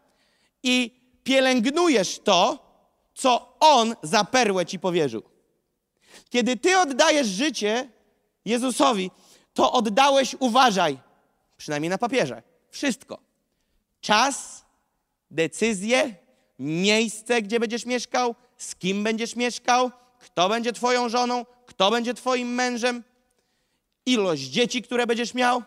i 0.62 0.90
pielęgnujesz 1.24 2.18
to, 2.18 2.66
co 3.14 3.55
On 3.66 3.94
za 4.02 4.24
perłę 4.24 4.66
ci 4.66 4.78
powierzył. 4.78 5.22
Kiedy 6.30 6.56
ty 6.56 6.78
oddajesz 6.78 7.26
życie 7.26 7.88
Jezusowi, 8.44 9.10
to 9.54 9.72
oddałeś, 9.72 10.36
uważaj, 10.38 10.98
przynajmniej 11.56 11.90
na 11.90 11.98
papierze, 11.98 12.42
wszystko. 12.70 13.18
Czas, 14.00 14.64
decyzje, 15.30 16.14
miejsce, 16.58 17.42
gdzie 17.42 17.60
będziesz 17.60 17.86
mieszkał, 17.86 18.34
z 18.56 18.74
kim 18.74 19.04
będziesz 19.04 19.36
mieszkał, 19.36 19.90
kto 20.18 20.48
będzie 20.48 20.72
twoją 20.72 21.08
żoną, 21.08 21.44
kto 21.66 21.90
będzie 21.90 22.14
twoim 22.14 22.54
mężem, 22.54 23.04
ilość 24.06 24.42
dzieci, 24.42 24.82
które 24.82 25.06
będziesz 25.06 25.34
miał. 25.34 25.62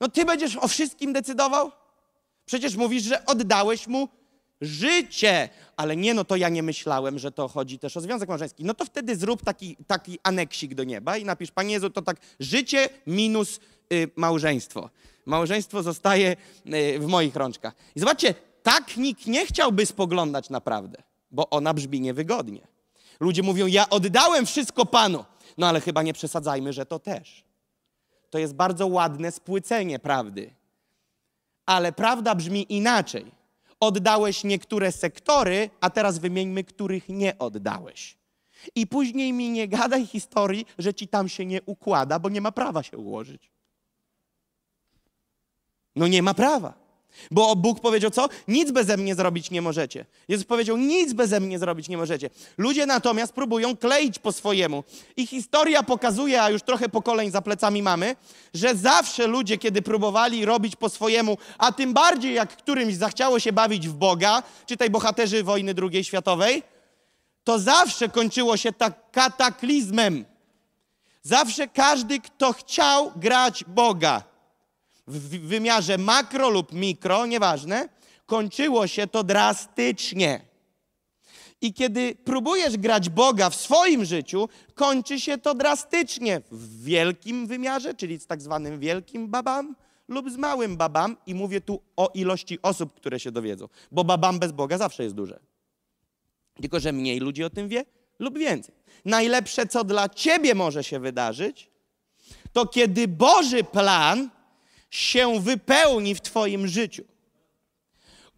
No 0.00 0.08
ty 0.08 0.24
będziesz 0.24 0.56
o 0.56 0.68
wszystkim 0.68 1.12
decydował? 1.12 1.72
Przecież 2.46 2.76
mówisz, 2.76 3.02
że 3.02 3.26
oddałeś 3.26 3.86
mu 3.86 4.08
życie. 4.60 5.48
Ale 5.76 5.96
nie, 5.96 6.14
no 6.14 6.24
to 6.24 6.36
ja 6.36 6.48
nie 6.48 6.62
myślałem, 6.62 7.18
że 7.18 7.32
to 7.32 7.48
chodzi 7.48 7.78
też 7.78 7.96
o 7.96 8.00
związek 8.00 8.28
małżeński. 8.28 8.64
No 8.64 8.74
to 8.74 8.84
wtedy 8.84 9.16
zrób 9.16 9.44
taki, 9.44 9.76
taki 9.86 10.18
aneksik 10.22 10.74
do 10.74 10.84
nieba 10.84 11.16
i 11.16 11.24
napisz, 11.24 11.50
Panie 11.50 11.72
Jezu, 11.72 11.90
to 11.90 12.02
tak 12.02 12.16
życie 12.40 12.88
minus 13.06 13.60
y, 13.92 14.10
małżeństwo. 14.16 14.90
Małżeństwo 15.26 15.82
zostaje 15.82 16.36
y, 16.66 16.98
w 16.98 17.06
moich 17.06 17.36
rączkach. 17.36 17.74
I 17.96 18.00
zobaczcie, 18.00 18.34
tak 18.62 18.96
nikt 18.96 19.26
nie 19.26 19.46
chciałby 19.46 19.86
spoglądać 19.86 20.50
naprawdę, 20.50 21.02
bo 21.30 21.50
ona 21.50 21.74
brzmi 21.74 22.00
niewygodnie. 22.00 22.60
Ludzie 23.20 23.42
mówią, 23.42 23.66
ja 23.66 23.90
oddałem 23.90 24.46
wszystko 24.46 24.86
Panu. 24.86 25.24
No 25.58 25.68
ale 25.68 25.80
chyba 25.80 26.02
nie 26.02 26.12
przesadzajmy, 26.12 26.72
że 26.72 26.86
to 26.86 26.98
też. 26.98 27.44
To 28.30 28.38
jest 28.38 28.54
bardzo 28.54 28.86
ładne 28.86 29.32
spłycenie 29.32 29.98
prawdy. 29.98 30.50
Ale 31.66 31.92
prawda 31.92 32.34
brzmi 32.34 32.66
inaczej 32.68 33.37
oddałeś 33.80 34.44
niektóre 34.44 34.92
sektory, 34.92 35.70
a 35.80 35.90
teraz 35.90 36.18
wymieńmy, 36.18 36.64
których 36.64 37.08
nie 37.08 37.38
oddałeś. 37.38 38.18
I 38.74 38.86
później 38.86 39.32
mi 39.32 39.50
nie 39.50 39.68
gadaj 39.68 40.06
historii, 40.06 40.66
że 40.78 40.94
ci 40.94 41.08
tam 41.08 41.28
się 41.28 41.46
nie 41.46 41.62
układa, 41.62 42.18
bo 42.18 42.28
nie 42.28 42.40
ma 42.40 42.52
prawa 42.52 42.82
się 42.82 42.96
ułożyć. 42.96 43.50
No 45.96 46.06
nie 46.06 46.22
ma 46.22 46.34
prawa. 46.34 46.87
Bo 47.30 47.56
Bóg 47.56 47.80
powiedział 47.80 48.10
co? 48.10 48.28
Nic 48.48 48.70
beze 48.70 48.96
mnie 48.96 49.14
zrobić 49.14 49.50
nie 49.50 49.62
możecie. 49.62 50.04
Jezus 50.28 50.46
powiedział, 50.46 50.76
nic 50.76 51.12
beze 51.12 51.40
mnie 51.40 51.58
zrobić 51.58 51.88
nie 51.88 51.96
możecie. 51.96 52.30
Ludzie 52.58 52.86
natomiast 52.86 53.32
próbują 53.32 53.76
kleić 53.76 54.18
po 54.18 54.32
swojemu. 54.32 54.84
I 55.16 55.26
historia 55.26 55.82
pokazuje, 55.82 56.42
a 56.42 56.50
już 56.50 56.62
trochę 56.62 56.88
pokoleń 56.88 57.30
za 57.30 57.42
plecami 57.42 57.82
mamy, 57.82 58.16
że 58.54 58.74
zawsze 58.74 59.26
ludzie, 59.26 59.58
kiedy 59.58 59.82
próbowali 59.82 60.44
robić 60.44 60.76
po 60.76 60.88
swojemu, 60.88 61.38
a 61.58 61.72
tym 61.72 61.94
bardziej 61.94 62.34
jak 62.34 62.56
którymś 62.56 62.94
zachciało 62.94 63.40
się 63.40 63.52
bawić 63.52 63.88
w 63.88 63.92
Boga, 63.92 64.42
czytaj 64.66 64.90
bohaterzy 64.90 65.42
wojny 65.42 65.74
II 65.92 66.04
światowej, 66.04 66.62
to 67.44 67.58
zawsze 67.58 68.08
kończyło 68.08 68.56
się 68.56 68.72
tak 68.72 69.10
kataklizmem. 69.10 70.24
Zawsze 71.22 71.68
każdy, 71.68 72.20
kto 72.20 72.52
chciał 72.52 73.12
grać 73.16 73.64
Boga, 73.64 74.22
w 75.08 75.46
wymiarze 75.46 75.98
makro 75.98 76.50
lub 76.50 76.72
mikro, 76.72 77.26
nieważne, 77.26 77.88
kończyło 78.26 78.86
się 78.86 79.06
to 79.06 79.24
drastycznie. 79.24 80.40
I 81.60 81.74
kiedy 81.74 82.14
próbujesz 82.24 82.76
grać 82.76 83.08
Boga 83.08 83.50
w 83.50 83.54
swoim 83.54 84.04
życiu, 84.04 84.48
kończy 84.74 85.20
się 85.20 85.38
to 85.38 85.54
drastycznie 85.54 86.40
w 86.50 86.84
wielkim 86.84 87.46
wymiarze, 87.46 87.94
czyli 87.94 88.20
z 88.20 88.26
tak 88.26 88.42
zwanym 88.42 88.80
wielkim 88.80 89.28
babam 89.28 89.76
lub 90.08 90.30
z 90.30 90.36
małym 90.36 90.76
babam. 90.76 91.16
I 91.26 91.34
mówię 91.34 91.60
tu 91.60 91.82
o 91.96 92.10
ilości 92.14 92.58
osób, 92.62 92.94
które 92.94 93.20
się 93.20 93.32
dowiedzą, 93.32 93.68
bo 93.92 94.04
babam 94.04 94.38
bez 94.38 94.52
Boga 94.52 94.78
zawsze 94.78 95.02
jest 95.02 95.14
duże. 95.14 95.40
Tylko, 96.60 96.80
że 96.80 96.92
mniej 96.92 97.20
ludzi 97.20 97.44
o 97.44 97.50
tym 97.50 97.68
wie 97.68 97.84
lub 98.18 98.38
więcej. 98.38 98.74
Najlepsze, 99.04 99.66
co 99.66 99.84
dla 99.84 100.08
ciebie 100.08 100.54
może 100.54 100.84
się 100.84 101.00
wydarzyć, 101.00 101.70
to 102.52 102.66
kiedy 102.66 103.08
Boży 103.08 103.64
plan 103.64 104.30
się 104.90 105.40
wypełni 105.40 106.14
w 106.14 106.20
Twoim 106.20 106.68
życiu. 106.68 107.04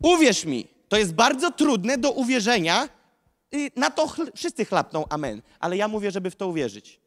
Uwierz 0.03 0.45
mi, 0.45 0.69
to 0.89 0.97
jest 0.97 1.15
bardzo 1.15 1.51
trudne 1.51 1.99
do 1.99 2.11
uwierzenia. 2.11 2.89
Na 3.77 3.91
to 3.91 4.15
wszyscy 4.37 4.65
chlapną 4.65 5.05
amen, 5.09 5.43
ale 5.61 5.77
ja 5.77 5.89
mówię, 5.89 6.11
żeby 6.11 6.31
w 6.31 6.37
to 6.37 6.49
uwierzyć. 6.49 7.01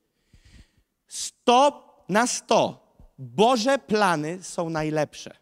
Sto 1.07 1.89
na 2.09 2.27
sto 2.27 2.83
Boże 3.17 3.79
plany 3.79 4.43
są 4.43 4.69
najlepsze. 4.69 5.37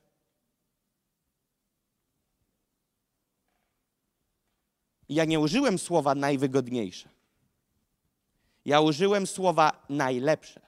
Ja 5.10 5.26
nie 5.26 5.40
użyłem 5.40 5.80
słowa 5.80 6.16
najwygodniejsze. 6.16 7.10
Ja 8.66 8.82
użyłem 8.82 9.28
słowa 9.28 9.86
najlepsze. 9.90 10.62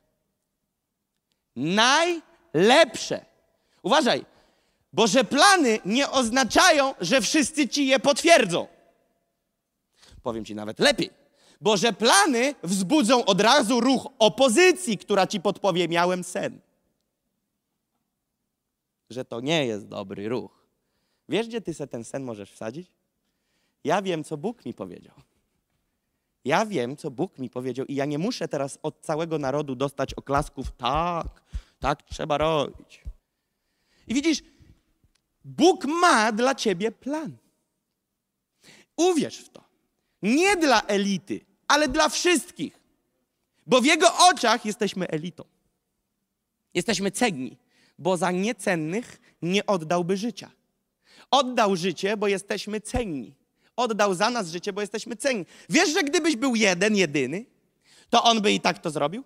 Najlepsze 1.55 2.32
lepsze. 2.53 3.25
Uważaj, 3.83 4.25
Boże 4.93 5.23
plany 5.23 5.79
nie 5.85 6.09
oznaczają, 6.09 6.93
że 7.01 7.21
wszyscy 7.21 7.67
ci 7.67 7.87
je 7.87 7.99
potwierdzą. 7.99 8.67
Powiem 10.23 10.45
ci 10.45 10.55
nawet 10.55 10.79
lepiej. 10.79 11.09
Boże 11.61 11.93
plany 11.93 12.55
wzbudzą 12.63 13.25
od 13.25 13.41
razu 13.41 13.79
ruch 13.79 14.07
opozycji, 14.19 14.97
która 14.97 15.27
ci 15.27 15.41
podpowie, 15.41 15.87
miałem 15.87 16.23
sen. 16.23 16.59
Że 19.09 19.25
to 19.25 19.41
nie 19.41 19.65
jest 19.65 19.87
dobry 19.87 20.29
ruch. 20.29 20.67
Wiesz, 21.29 21.47
gdzie 21.47 21.61
ty 21.61 21.73
se 21.73 21.87
ten 21.87 22.03
sen 22.03 22.23
możesz 22.23 22.51
wsadzić? 22.51 22.91
Ja 23.83 24.01
wiem, 24.01 24.23
co 24.23 24.37
Bóg 24.37 24.65
mi 24.65 24.73
powiedział. 24.73 25.15
Ja 26.45 26.65
wiem, 26.65 26.97
co 26.97 27.11
Bóg 27.11 27.39
mi 27.39 27.49
powiedział, 27.49 27.85
i 27.85 27.95
ja 27.95 28.05
nie 28.05 28.17
muszę 28.17 28.47
teraz 28.47 28.79
od 28.83 29.01
całego 29.01 29.37
narodu 29.39 29.75
dostać 29.75 30.13
oklasków. 30.13 30.71
Tak, 30.71 31.43
tak 31.83 32.03
trzeba 32.03 32.37
robić. 32.37 33.01
I 34.07 34.13
widzisz, 34.13 34.43
Bóg 35.45 35.85
ma 35.85 36.31
dla 36.31 36.55
ciebie 36.55 36.91
plan. 36.91 37.37
Uwierz 38.95 39.37
w 39.37 39.49
to. 39.49 39.63
Nie 40.21 40.57
dla 40.57 40.81
elity, 40.81 41.45
ale 41.67 41.87
dla 41.87 42.09
wszystkich. 42.09 42.79
Bo 43.67 43.81
w 43.81 43.85
Jego 43.85 44.07
oczach 44.29 44.65
jesteśmy 44.65 45.07
elitą. 45.07 45.43
Jesteśmy 46.73 47.11
cenni, 47.11 47.57
bo 47.99 48.17
za 48.17 48.31
niecennych 48.31 49.19
nie 49.41 49.65
oddałby 49.65 50.17
życia. 50.17 50.51
Oddał 51.31 51.75
życie, 51.75 52.17
bo 52.17 52.27
jesteśmy 52.27 52.81
cenni. 52.81 53.35
Oddał 53.75 54.13
za 54.13 54.29
nas 54.29 54.51
życie, 54.51 54.73
bo 54.73 54.81
jesteśmy 54.81 55.15
cenni. 55.15 55.45
Wiesz, 55.69 55.89
że 55.89 56.03
gdybyś 56.03 56.35
był 56.35 56.55
jeden, 56.55 56.95
jedyny, 56.95 57.45
to 58.09 58.23
on 58.23 58.41
by 58.41 58.51
i 58.51 58.59
tak 58.59 58.79
to 58.79 58.91
zrobił? 58.91 59.23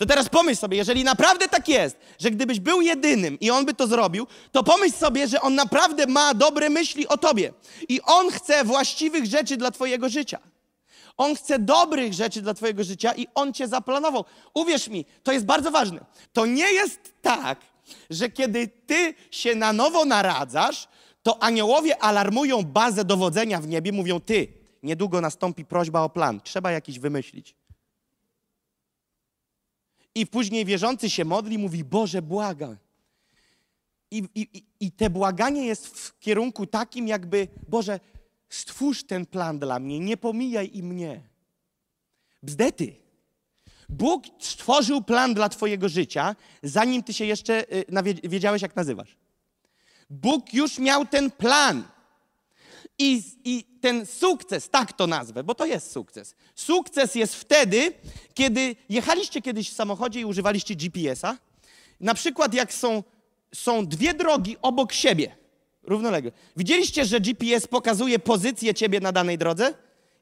To 0.00 0.06
teraz 0.06 0.28
pomyśl 0.28 0.60
sobie, 0.60 0.76
jeżeli 0.76 1.04
naprawdę 1.04 1.48
tak 1.48 1.68
jest, 1.68 1.96
że 2.18 2.30
gdybyś 2.30 2.60
był 2.60 2.80
jedynym 2.80 3.40
i 3.40 3.50
on 3.50 3.64
by 3.64 3.74
to 3.74 3.86
zrobił, 3.86 4.26
to 4.52 4.64
pomyśl 4.64 4.96
sobie, 4.96 5.28
że 5.28 5.40
on 5.40 5.54
naprawdę 5.54 6.06
ma 6.06 6.34
dobre 6.34 6.70
myśli 6.70 7.08
o 7.08 7.16
tobie 7.18 7.52
i 7.88 8.00
on 8.00 8.30
chce 8.30 8.64
właściwych 8.64 9.26
rzeczy 9.26 9.56
dla 9.56 9.70
twojego 9.70 10.08
życia. 10.08 10.38
On 11.16 11.34
chce 11.34 11.58
dobrych 11.58 12.12
rzeczy 12.12 12.42
dla 12.42 12.54
twojego 12.54 12.84
życia 12.84 13.12
i 13.16 13.26
on 13.34 13.52
cię 13.52 13.68
zaplanował. 13.68 14.24
Uwierz 14.54 14.88
mi, 14.88 15.04
to 15.22 15.32
jest 15.32 15.44
bardzo 15.44 15.70
ważne. 15.70 16.04
To 16.32 16.46
nie 16.46 16.72
jest 16.72 17.14
tak, 17.22 17.60
że 18.10 18.30
kiedy 18.30 18.68
ty 18.68 19.14
się 19.30 19.54
na 19.54 19.72
nowo 19.72 20.04
naradzasz, 20.04 20.88
to 21.22 21.42
aniołowie 21.42 22.02
alarmują 22.02 22.62
bazę 22.62 23.04
dowodzenia 23.04 23.60
w 23.60 23.68
niebie, 23.68 23.92
mówią 23.92 24.20
ty, 24.20 24.48
niedługo 24.82 25.20
nastąpi 25.20 25.64
prośba 25.64 26.02
o 26.02 26.08
plan, 26.08 26.40
trzeba 26.40 26.70
jakiś 26.70 26.98
wymyślić. 26.98 27.59
I 30.14 30.26
później 30.26 30.64
wierzący 30.64 31.10
się 31.10 31.24
modli, 31.24 31.58
mówi, 31.58 31.84
Boże, 31.84 32.22
błagam. 32.22 32.76
I, 34.10 34.24
i, 34.34 34.62
i- 34.80 34.92
te 34.92 35.10
błaganie 35.10 35.66
jest 35.66 35.86
w 35.86 36.18
kierunku 36.18 36.66
takim, 36.66 37.08
jakby, 37.08 37.48
Boże, 37.68 38.00
stwórz 38.48 39.04
ten 39.04 39.26
plan 39.26 39.58
dla 39.58 39.78
mnie, 39.78 40.00
nie 40.00 40.16
pomijaj 40.16 40.70
i 40.72 40.82
mnie. 40.82 41.22
Bzdety. 42.42 42.96
Bóg 43.88 44.24
stworzył 44.38 45.02
plan 45.02 45.34
dla 45.34 45.48
Twojego 45.48 45.88
życia, 45.88 46.36
zanim 46.62 47.02
Ty 47.02 47.12
się 47.12 47.24
jeszcze 47.24 47.72
y, 48.24 48.28
wiedziałeś, 48.28 48.62
jak 48.62 48.76
nazywasz. 48.76 49.16
Bóg 50.10 50.54
już 50.54 50.78
miał 50.78 51.06
ten 51.06 51.30
plan. 51.30 51.84
I, 53.00 53.22
I 53.44 53.64
ten 53.80 54.06
sukces, 54.06 54.70
tak 54.70 54.92
to 54.92 55.06
nazwę, 55.06 55.44
bo 55.44 55.54
to 55.54 55.66
jest 55.66 55.92
sukces. 55.92 56.34
Sukces 56.54 57.14
jest 57.14 57.34
wtedy, 57.34 57.92
kiedy 58.34 58.76
jechaliście 58.88 59.42
kiedyś 59.42 59.70
w 59.70 59.74
samochodzie 59.74 60.20
i 60.20 60.24
używaliście 60.24 60.74
GPS-a. 60.74 61.36
Na 62.00 62.14
przykład, 62.14 62.54
jak 62.54 62.72
są, 62.72 63.02
są 63.54 63.86
dwie 63.86 64.14
drogi 64.14 64.56
obok 64.62 64.92
siebie, 64.92 65.36
równolegle. 65.82 66.32
Widzieliście, 66.56 67.04
że 67.04 67.20
GPS 67.20 67.66
pokazuje 67.66 68.18
pozycję 68.18 68.74
ciebie 68.74 69.00
na 69.00 69.12
danej 69.12 69.38
drodze? 69.38 69.74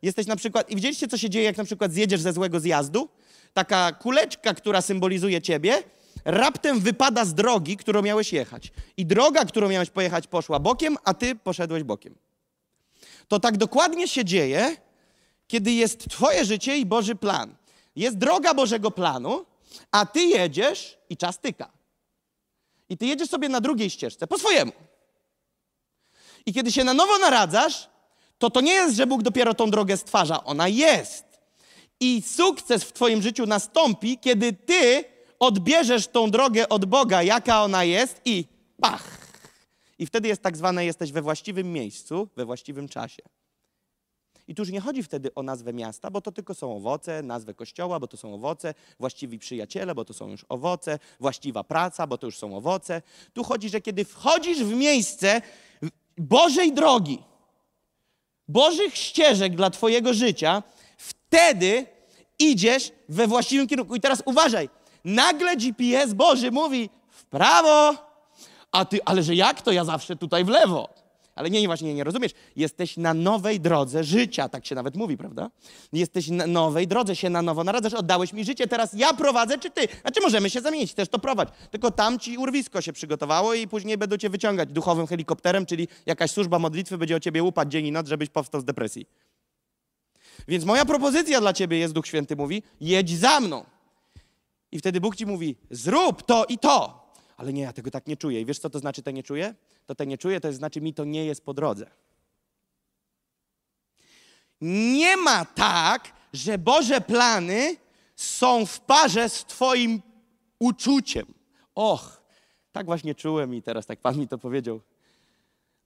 Jesteś 0.03 0.27
na 0.27 0.37
przykład. 0.37 0.71
I 0.71 0.77
widzieliście, 0.77 1.09
co 1.09 1.19
się 1.19 1.31
dzieje, 1.31 1.45
jak 1.45 1.57
na 1.57 1.65
przykład 1.65 1.93
zjedziesz 1.93 2.21
ze 2.21 2.33
złego 2.33 2.61
zjazdu? 2.61 3.09
Taka 3.55 3.93
kuleczka, 3.93 4.55
która 4.55 4.83
symbolizuje 4.83 5.43
ciebie, 5.43 5.83
raptem 6.25 6.81
wypada 6.81 7.25
z 7.25 7.35
drogi, 7.35 7.77
którą 7.77 8.03
miałeś 8.03 8.33
jechać. 8.33 8.73
I 8.97 9.07
droga, 9.07 9.45
którą 9.45 9.69
miałeś 9.69 9.91
pojechać, 9.91 10.27
poszła 10.27 10.59
bokiem, 10.59 10.97
a 11.05 11.15
ty 11.15 11.35
poszedłeś 11.35 11.83
bokiem. 11.83 12.28
To 13.29 13.41
tak 13.41 13.57
dokładnie 13.57 14.09
się 14.09 14.25
dzieje, 14.25 14.77
kiedy 15.47 15.73
jest 15.73 16.11
Twoje 16.11 16.45
życie 16.45 16.77
i 16.77 16.87
Boży 16.87 17.15
plan. 17.15 17.55
Jest 17.97 18.19
droga 18.19 18.55
Bożego 18.55 18.91
planu, 18.91 19.47
a 19.91 20.07
Ty 20.07 20.21
jedziesz 20.21 20.99
i 21.11 21.17
czas 21.17 21.39
tyka. 21.39 21.71
I 22.89 22.99
Ty 22.99 23.07
jedziesz 23.07 23.29
sobie 23.29 23.49
na 23.49 23.61
drugiej 23.61 23.91
ścieżce, 23.91 24.27
po 24.27 24.39
swojemu. 24.39 24.73
I 26.47 26.53
kiedy 26.53 26.73
się 26.73 26.85
na 26.85 26.95
nowo 26.95 27.19
naradzasz, 27.19 27.89
to 28.39 28.51
to 28.51 28.61
nie 28.61 28.73
jest, 28.73 28.97
że 28.97 29.07
Bóg 29.07 29.23
dopiero 29.23 29.55
tą 29.55 29.71
drogę 29.71 29.97
stwarza, 29.97 30.45
ona 30.45 30.69
jest. 30.69 31.25
I 32.01 32.23
sukces 32.23 32.85
w 32.85 32.93
Twoim 32.93 33.23
życiu 33.23 33.47
nastąpi, 33.47 34.19
kiedy 34.19 34.53
Ty 34.53 35.05
odbierzesz 35.39 36.09
tą 36.09 36.31
drogę 36.31 36.69
od 36.69 36.85
Boga, 36.85 37.23
jaka 37.23 37.65
ona 37.65 37.85
jest 37.85 38.21
i 38.25 38.45
pach! 38.81 39.18
I 39.99 40.07
wtedy 40.07 40.29
jest 40.29 40.43
tak 40.43 40.57
zwane, 40.57 40.85
jesteś 40.85 41.13
we 41.13 41.23
właściwym 41.23 41.73
miejscu, 41.73 42.29
we 42.37 42.45
właściwym 42.45 42.89
czasie. 42.89 43.23
I 44.49 44.55
tu 44.55 44.63
już 44.63 44.71
nie 44.71 44.81
chodzi 44.81 45.03
wtedy 45.03 45.35
o 45.35 45.43
nazwę 45.43 45.73
miasta, 45.73 46.11
bo 46.11 46.21
to 46.21 46.33
tylko 46.33 46.55
są 46.55 46.77
owoce, 46.77 47.23
nazwę 47.23 47.55
kościoła, 47.55 48.01
bo 48.01 48.07
to 48.07 48.17
są 48.17 48.35
owoce, 48.35 48.75
właściwi 48.99 49.39
przyjaciele, 49.39 49.95
bo 49.95 50.05
to 50.05 50.15
są 50.15 50.29
już 50.29 50.47
owoce, 50.49 50.99
właściwa 51.21 51.65
praca, 51.65 52.07
bo 52.07 52.19
to 52.19 52.27
już 52.27 52.39
są 52.39 52.57
owoce. 52.57 53.03
Tu 53.33 53.45
chodzi, 53.45 53.69
że 53.69 53.81
kiedy 53.81 54.05
wchodzisz 54.05 54.65
w 54.65 54.73
miejsce 54.73 55.43
Bożej 56.17 56.73
drogi, 56.73 57.19
Bożych 58.49 58.97
ścieżek 58.97 59.57
dla 59.57 59.71
Twojego 59.71 60.15
życia, 60.15 60.63
wtedy 60.99 61.87
idziesz 62.39 62.93
we 63.09 63.27
właściwym 63.27 63.67
kierunku. 63.67 63.97
I 63.97 64.01
teraz 64.01 64.23
uważaj, 64.25 64.69
nagle 65.05 65.57
GPS 65.57 66.15
Boży 66.15 66.51
mówi 66.51 66.91
w 67.11 67.25
prawo, 67.25 68.08
a 68.73 68.85
ty, 68.85 68.99
ale 69.05 69.23
że 69.23 69.35
jak 69.35 69.63
to 69.63 69.73
ja 69.73 69.85
zawsze 69.85 70.17
tutaj 70.17 70.45
w 70.45 70.49
lewo? 70.49 70.89
Ale 71.39 71.51
nie, 71.51 71.61
nie, 71.61 71.67
właśnie 71.67 71.95
nie 71.95 72.05
rozumiesz. 72.05 72.33
Jesteś 72.57 72.97
na 72.97 73.15
nowej 73.15 73.61
drodze 73.61 74.05
życia, 74.05 74.49
tak 74.49 74.67
się 74.67 74.75
nawet 74.75 74.97
mówi, 74.97 75.17
prawda? 75.17 75.51
Jesteś 75.93 76.29
na 76.29 76.47
nowej 76.47 76.87
drodze, 76.87 77.17
się 77.17 77.31
na 77.31 77.43
nowo 77.43 77.65
naradzasz, 77.65 77.95
oddałeś 77.95 78.33
mi 78.33 78.45
życie, 78.45 78.67
teraz 78.67 78.93
ja 78.93 79.15
prowadzę, 79.15 79.59
czy 79.59 79.71
ty? 79.71 79.89
Znaczy 80.01 80.21
możemy 80.21 80.51
się 80.51 80.61
zamienić, 80.61 80.95
też 80.95 81.09
to 81.09 81.19
prowadź. 81.19 81.49
Tylko 81.71 81.91
tam 81.91 82.19
ci 82.19 82.39
urwisko 82.39 82.81
się 82.81 82.93
przygotowało 82.93 83.55
i 83.55 83.69
później 83.69 83.99
będą 83.99 84.17
cię 84.17 84.31
wyciągać 84.31 84.69
duchowym 84.73 85.07
helikopterem, 85.07 85.67
czyli 85.67 85.89
jakaś 86.07 86.31
służba 86.31 86.59
modlitwy 86.59 86.99
będzie 86.99 87.17
o 87.17 87.21
ciebie 87.21 87.43
łupać 87.43 87.73
dzień 87.73 87.87
i 87.87 87.93
noc, 87.93 88.09
żebyś 88.09 88.29
powstał 88.29 88.61
z 88.61 88.65
depresji. 88.65 89.07
Więc 90.49 90.65
moja 90.65 90.85
propozycja 90.85 91.41
dla 91.41 91.53
ciebie 91.53 91.79
jest, 91.79 91.95
Duch 91.95 92.07
Święty 92.07 92.37
mówi, 92.37 92.63
jedź 92.81 93.19
za 93.19 93.41
mną. 93.41 93.65
I 94.73 94.79
wtedy 94.79 95.01
Bóg 95.01 95.17
ci 95.17 95.27
mówi, 95.27 95.57
zrób 95.71 96.23
to 96.23 96.45
i 96.45 96.59
to. 96.59 97.08
Ale 97.39 97.53
nie, 97.53 97.63
ja 97.63 97.73
tego 97.73 97.91
tak 97.91 98.07
nie 98.07 98.17
czuję. 98.17 98.41
I 98.41 98.45
wiesz, 98.45 98.59
co 98.59 98.71
to 98.71 98.79
znaczy 98.79 99.03
to 99.03 99.11
nie 99.11 99.23
czuję? 99.23 99.55
To 99.87 99.95
te 99.95 100.07
nie 100.07 100.19
czuję, 100.19 100.41
to 100.41 100.49
jest, 100.49 100.59
znaczy 100.59 100.81
mi 100.81 100.95
to 100.95 101.05
nie 101.05 101.25
jest 101.25 101.45
po 101.45 101.55
drodze. 101.55 101.91
Nie 104.61 105.17
ma 105.17 105.45
tak, 105.45 106.13
że 106.33 106.59
Boże 106.59 107.01
plany 107.01 107.77
są 108.17 108.67
w 108.67 108.81
parze 108.81 109.29
z 109.29 109.45
twoim 109.45 110.03
uczuciem. 110.59 111.27
Och, 111.75 112.23
tak 112.73 112.87
właśnie 112.87 113.15
czułem 113.15 113.55
i 113.55 113.63
teraz 113.63 113.87
tak 113.87 114.01
Pan 114.01 114.19
mi 114.19 114.29
to 114.29 114.39
powiedział. 114.39 114.81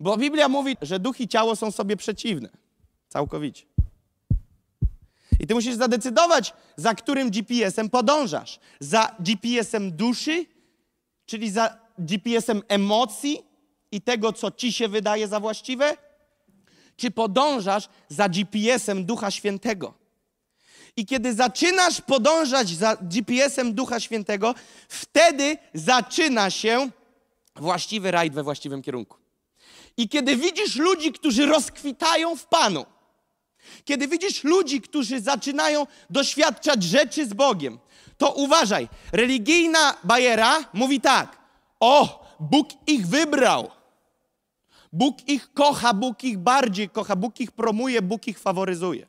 Bo 0.00 0.16
Biblia 0.16 0.48
mówi, 0.48 0.76
że 0.82 0.98
duch 0.98 1.20
i 1.20 1.28
ciało 1.28 1.56
są 1.56 1.70
sobie 1.70 1.96
przeciwne. 1.96 2.48
Całkowicie. 3.08 3.64
I 5.40 5.46
ty 5.46 5.54
musisz 5.54 5.74
zadecydować, 5.74 6.54
za 6.76 6.94
którym 6.94 7.30
GPS-em 7.30 7.90
podążasz. 7.90 8.60
Za 8.80 9.16
GPS-em 9.20 9.92
duszy, 9.92 10.46
czyli 11.26 11.50
za 11.50 11.78
GPS-em 11.98 12.62
emocji 12.68 13.42
i 13.92 14.00
tego, 14.00 14.32
co 14.32 14.50
ci 14.50 14.72
się 14.72 14.88
wydaje 14.88 15.28
za 15.28 15.40
właściwe, 15.40 15.96
czy 16.96 17.10
podążasz 17.10 17.88
za 18.08 18.28
GPS-em 18.28 19.04
Ducha 19.04 19.30
Świętego. 19.30 19.94
I 20.96 21.06
kiedy 21.06 21.34
zaczynasz 21.34 22.00
podążać 22.00 22.68
za 22.68 22.96
GPS-em 22.96 23.74
Ducha 23.74 24.00
Świętego, 24.00 24.54
wtedy 24.88 25.56
zaczyna 25.74 26.50
się 26.50 26.90
właściwy 27.56 28.10
rajd 28.10 28.34
we 28.34 28.42
właściwym 28.42 28.82
kierunku. 28.82 29.16
I 29.96 30.08
kiedy 30.08 30.36
widzisz 30.36 30.76
ludzi, 30.76 31.12
którzy 31.12 31.46
rozkwitają 31.46 32.36
w 32.36 32.46
Panu, 32.46 32.86
kiedy 33.84 34.08
widzisz 34.08 34.44
ludzi, 34.44 34.80
którzy 34.80 35.20
zaczynają 35.20 35.86
doświadczać 36.10 36.82
rzeczy 36.82 37.26
z 37.26 37.34
Bogiem, 37.34 37.78
to 38.22 38.32
uważaj. 38.32 38.88
Religijna 39.12 39.96
bajera 40.04 40.64
mówi 40.72 41.00
tak: 41.00 41.38
O, 41.80 42.24
Bóg 42.40 42.68
ich 42.86 43.06
wybrał. 43.06 43.70
Bóg 44.92 45.28
ich 45.28 45.52
kocha, 45.52 45.94
Bóg 45.94 46.24
ich 46.24 46.38
bardziej 46.38 46.88
kocha, 46.88 47.16
Bóg 47.16 47.40
ich 47.40 47.50
promuje, 47.50 48.02
Bóg 48.02 48.28
ich 48.28 48.38
faworyzuje. 48.38 49.06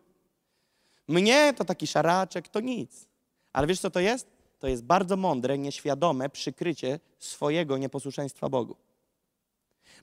Mnie 1.08 1.54
to 1.58 1.66
taki 1.66 1.88
szaraczek, 1.88 2.50
to 2.50 2.60
nic. 2.60 3.08
Ale 3.54 3.68
wiesz 3.68 3.80
co 3.80 3.90
to 3.92 4.00
jest? 4.00 4.28
To 4.60 4.68
jest 4.68 4.84
bardzo 4.84 5.18
mądre, 5.18 5.58
nieświadome 5.58 6.30
przykrycie 6.30 7.00
swojego 7.20 7.78
nieposłuszeństwa 7.78 8.50
Bogu. 8.50 8.76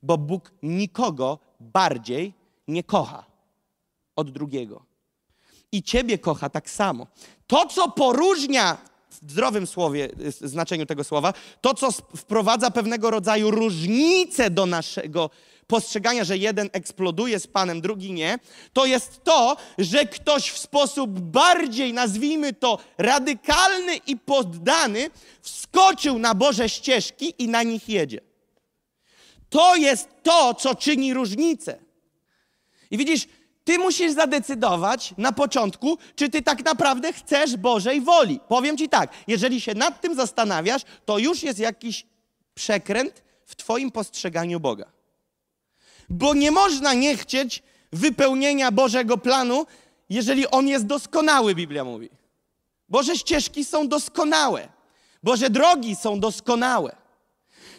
Bo 0.03 0.19
Bóg 0.19 0.53
nikogo 0.63 1.39
bardziej 1.61 2.35
nie 2.69 2.85
kocha 2.85 3.25
od 4.17 4.31
drugiego. 4.31 4.83
I 5.73 5.83
ciebie 5.83 6.19
kocha 6.19 6.49
tak 6.49 6.71
samo. 6.71 7.07
To, 7.47 7.67
co 7.67 7.91
poróżnia 7.91 8.90
w 9.11 9.15
zdrowym 9.15 9.67
słowie, 9.67 10.09
y, 10.43 10.49
znaczeniu 10.49 10.87
tego 10.87 11.05
słowa, 11.05 11.35
to, 11.61 11.75
co 11.75 11.93
wprowadza 12.17 12.71
pewnego 12.71 13.11
rodzaju 13.11 13.51
różnicę 13.51 14.51
do 14.51 14.67
naszego 14.67 15.31
postrzegania, 15.67 16.25
że 16.25 16.39
jeden 16.39 16.71
eksploduje 16.73 17.41
z 17.41 17.47
Panem, 17.47 17.81
drugi 17.81 18.13
nie, 18.13 18.39
to 18.73 18.87
jest 18.87 19.25
to, 19.25 19.57
że 19.79 20.07
ktoś 20.07 20.51
w 20.51 20.59
sposób 20.59 21.21
bardziej, 21.21 21.93
nazwijmy 21.93 22.53
to, 22.53 22.79
radykalny 22.99 23.97
i 23.97 24.17
poddany, 24.17 25.11
wskoczył 25.43 26.19
na 26.19 26.35
Boże 26.35 26.69
ścieżki 26.69 27.35
i 27.39 27.49
na 27.49 27.63
nich 27.63 27.89
jedzie. 27.89 28.21
To 29.51 29.77
jest 29.77 30.09
to, 30.23 30.55
co 30.55 30.75
czyni 30.75 31.15
różnicę. 31.15 31.79
I 32.91 32.97
widzisz, 32.99 33.27
ty 33.65 33.79
musisz 33.79 34.13
zadecydować 34.13 35.15
na 35.19 35.33
początku, 35.33 35.99
czy 36.17 36.29
ty 36.29 36.43
tak 36.43 36.65
naprawdę 36.65 37.13
chcesz 37.13 37.57
Bożej 37.57 38.01
woli. 38.01 38.41
Powiem 38.49 38.77
ci 38.77 38.89
tak, 38.89 39.11
jeżeli 39.27 39.61
się 39.61 39.75
nad 39.75 40.01
tym 40.01 40.15
zastanawiasz, 40.15 40.83
to 41.05 41.19
już 41.19 41.43
jest 41.43 41.59
jakiś 41.59 42.07
przekręt 42.55 43.23
w 43.47 43.57
twoim 43.57 43.91
postrzeganiu 43.91 44.61
Boga. 44.61 44.87
Bo 46.09 46.35
nie 46.35 46.51
można 46.51 46.95
nie 46.95 47.17
chcieć 47.17 47.63
wypełnienia 47.93 48.71
Bożego 48.73 49.19
planu, 49.19 49.67
jeżeli 50.11 50.47
on 50.47 50.69
jest 50.69 50.87
doskonały, 50.87 51.55
Biblia 51.55 51.85
mówi. 51.85 52.11
Boże 52.89 53.17
ścieżki 53.17 53.65
są 53.65 53.89
doskonałe. 53.89 54.69
Boże 55.23 55.51
drogi 55.51 55.97
są 55.97 56.21
doskonałe. 56.21 56.97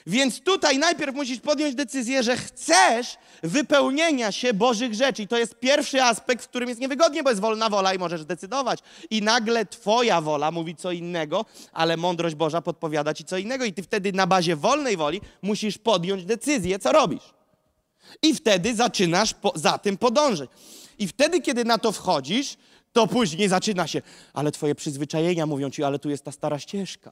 Więc 0.08 0.42
tutaj 0.42 0.78
najpierw 0.78 1.16
musisz 1.16 1.40
podjąć 1.40 1.76
decyzję, 1.76 2.24
że 2.24 2.38
chcesz 2.38 3.18
wypełnienia 3.44 4.32
się 4.32 4.54
Bożych 4.54 4.94
rzeczy. 4.94 5.24
I 5.24 5.28
to 5.28 5.38
jest 5.38 5.56
pierwszy 5.60 6.04
aspekt, 6.04 6.46
w 6.46 6.48
którym 6.48 6.70
jest 6.70 6.82
niewygodnie, 6.82 7.24
bo 7.24 7.30
jest 7.30 7.42
wolna 7.42 7.70
wola 7.70 7.94
i 7.94 7.98
możesz 7.98 8.26
decydować. 8.26 8.80
I 9.10 9.22
nagle 9.22 9.66
twoja 9.66 10.22
wola 10.22 10.52
mówi 10.52 10.76
co 10.76 10.92
innego, 10.92 11.46
ale 11.74 11.98
mądrość 11.98 12.36
Boża 12.36 12.62
podpowiada 12.62 13.14
ci 13.14 13.26
co 13.26 13.38
innego. 13.38 13.66
I 13.66 13.74
ty 13.74 13.84
wtedy 13.84 14.14
na 14.14 14.28
bazie 14.28 14.56
wolnej 14.56 14.98
woli 14.98 15.22
musisz 15.42 15.78
podjąć 15.78 16.26
decyzję, 16.26 16.80
co 16.80 16.92
robisz. 16.92 17.34
I 18.22 18.36
wtedy 18.36 18.76
zaczynasz 18.76 19.34
po, 19.34 19.54
za 19.56 19.78
tym 19.78 19.98
podążać. 19.98 20.50
I 21.00 21.08
wtedy, 21.08 21.42
kiedy 21.42 21.66
na 21.66 21.78
to 21.78 21.92
wchodzisz, 21.92 22.58
to 22.94 23.08
później 23.08 23.50
zaczyna 23.50 23.88
się, 23.88 24.02
ale 24.34 24.52
twoje 24.52 24.76
przyzwyczajenia 24.76 25.46
mówią 25.46 25.70
ci, 25.70 25.84
ale 25.84 26.00
tu 26.00 26.10
jest 26.10 26.24
ta 26.24 26.32
stara 26.32 26.60
ścieżka. 26.60 27.12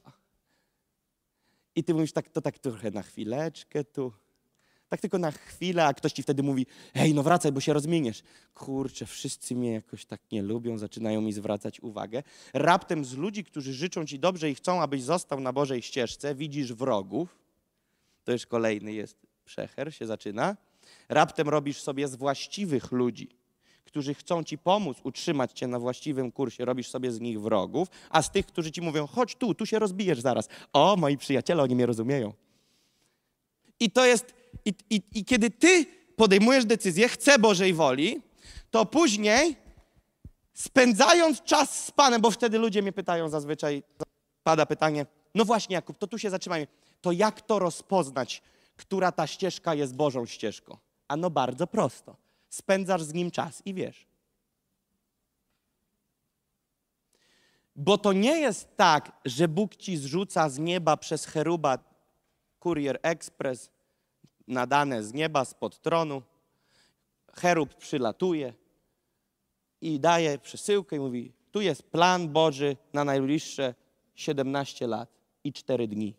I 1.76 1.84
ty 1.84 1.94
mówisz, 1.94 2.12
tak, 2.12 2.28
to 2.28 2.40
tak 2.40 2.58
trochę 2.58 2.90
na 2.90 3.02
chwileczkę 3.02 3.84
tu. 3.84 4.12
Tak 4.90 5.00
tylko 5.00 5.18
na 5.18 5.30
chwilę, 5.30 5.86
a 5.86 5.94
ktoś 5.94 6.12
ci 6.12 6.22
wtedy 6.22 6.42
mówi, 6.42 6.66
hej, 6.94 7.14
no 7.14 7.22
wracaj, 7.22 7.52
bo 7.52 7.60
się 7.60 7.72
rozmieniesz. 7.72 8.22
Kurczę, 8.54 9.06
wszyscy 9.06 9.54
mnie 9.54 9.72
jakoś 9.72 10.04
tak 10.04 10.20
nie 10.32 10.42
lubią, 10.42 10.78
zaczynają 10.78 11.20
mi 11.20 11.32
zwracać 11.32 11.80
uwagę. 11.80 12.22
Raptem 12.54 13.04
z 13.04 13.14
ludzi, 13.14 13.44
którzy 13.44 13.72
życzą 13.72 14.06
ci 14.06 14.18
dobrze 14.18 14.50
i 14.50 14.54
chcą, 14.54 14.82
abyś 14.82 15.02
został 15.02 15.40
na 15.40 15.52
Bożej 15.52 15.82
ścieżce, 15.82 16.34
widzisz 16.34 16.72
wrogów. 16.72 17.38
To 18.24 18.32
już 18.32 18.46
kolejny 18.46 18.92
jest 18.92 19.16
przecher, 19.44 19.94
się 19.94 20.06
zaczyna. 20.06 20.56
Raptem 21.08 21.48
robisz 21.48 21.82
sobie 21.82 22.08
z 22.08 22.16
właściwych 22.16 22.92
ludzi, 22.92 23.28
którzy 23.84 24.14
chcą 24.14 24.44
ci 24.44 24.58
pomóc 24.58 24.98
utrzymać 25.04 25.52
cię 25.52 25.66
na 25.66 25.78
właściwym 25.78 26.32
kursie, 26.32 26.64
robisz 26.64 26.88
sobie 26.88 27.12
z 27.12 27.20
nich 27.20 27.40
wrogów, 27.40 27.88
a 28.10 28.22
z 28.22 28.30
tych, 28.30 28.46
którzy 28.46 28.72
ci 28.72 28.80
mówią, 28.80 29.06
chodź 29.06 29.36
tu, 29.36 29.54
tu 29.54 29.66
się 29.66 29.78
rozbijesz 29.78 30.20
zaraz. 30.20 30.48
O, 30.72 30.96
moi 30.96 31.16
przyjaciele, 31.16 31.62
oni 31.62 31.74
mnie 31.74 31.86
rozumieją. 31.86 32.32
I 33.80 33.90
to 33.90 34.06
jest, 34.06 34.39
i, 34.64 34.74
i, 34.90 35.02
i 35.12 35.24
kiedy 35.24 35.50
ty 35.50 35.86
podejmujesz 36.16 36.64
decyzję, 36.64 37.08
chcę 37.08 37.38
Bożej 37.38 37.74
woli, 37.74 38.22
to 38.70 38.86
później 38.86 39.56
spędzając 40.54 41.42
czas 41.42 41.84
z 41.86 41.90
Panem, 41.90 42.20
bo 42.20 42.30
wtedy 42.30 42.58
ludzie 42.58 42.82
mnie 42.82 42.92
pytają 42.92 43.28
zazwyczaj, 43.28 43.82
pada 44.42 44.66
pytanie, 44.66 45.06
no 45.34 45.44
właśnie 45.44 45.74
Jakub, 45.74 45.98
to 45.98 46.06
tu 46.06 46.18
się 46.18 46.30
zatrzymajmy, 46.30 46.66
to 47.00 47.12
jak 47.12 47.40
to 47.40 47.58
rozpoznać, 47.58 48.42
która 48.76 49.12
ta 49.12 49.26
ścieżka 49.26 49.74
jest 49.74 49.96
Bożą 49.96 50.26
ścieżką? 50.26 50.76
A 51.08 51.16
no 51.16 51.30
bardzo 51.30 51.66
prosto. 51.66 52.16
Spędzasz 52.48 53.02
z 53.02 53.14
nim 53.14 53.30
czas 53.30 53.62
i 53.64 53.74
wiesz. 53.74 54.06
Bo 57.76 57.98
to 57.98 58.12
nie 58.12 58.40
jest 58.40 58.76
tak, 58.76 59.12
że 59.24 59.48
Bóg 59.48 59.76
ci 59.76 59.96
zrzuca 59.96 60.48
z 60.48 60.58
nieba 60.58 60.96
przez 60.96 61.26
cheruba 61.26 61.78
kurier 62.58 62.98
ekspres 63.02 63.70
nadane 64.50 65.02
z 65.02 65.12
nieba, 65.12 65.44
spod 65.44 65.80
tronu. 65.80 66.22
Cherub 67.32 67.74
przylatuje 67.74 68.54
i 69.80 70.00
daje 70.00 70.38
przesyłkę 70.38 70.96
i 70.96 70.98
mówi: 70.98 71.32
Tu 71.50 71.60
jest 71.60 71.82
plan 71.82 72.28
Boży 72.28 72.76
na 72.92 73.04
najbliższe 73.04 73.74
17 74.14 74.86
lat 74.86 75.08
i 75.44 75.52
4 75.52 75.88
dni. 75.88 76.14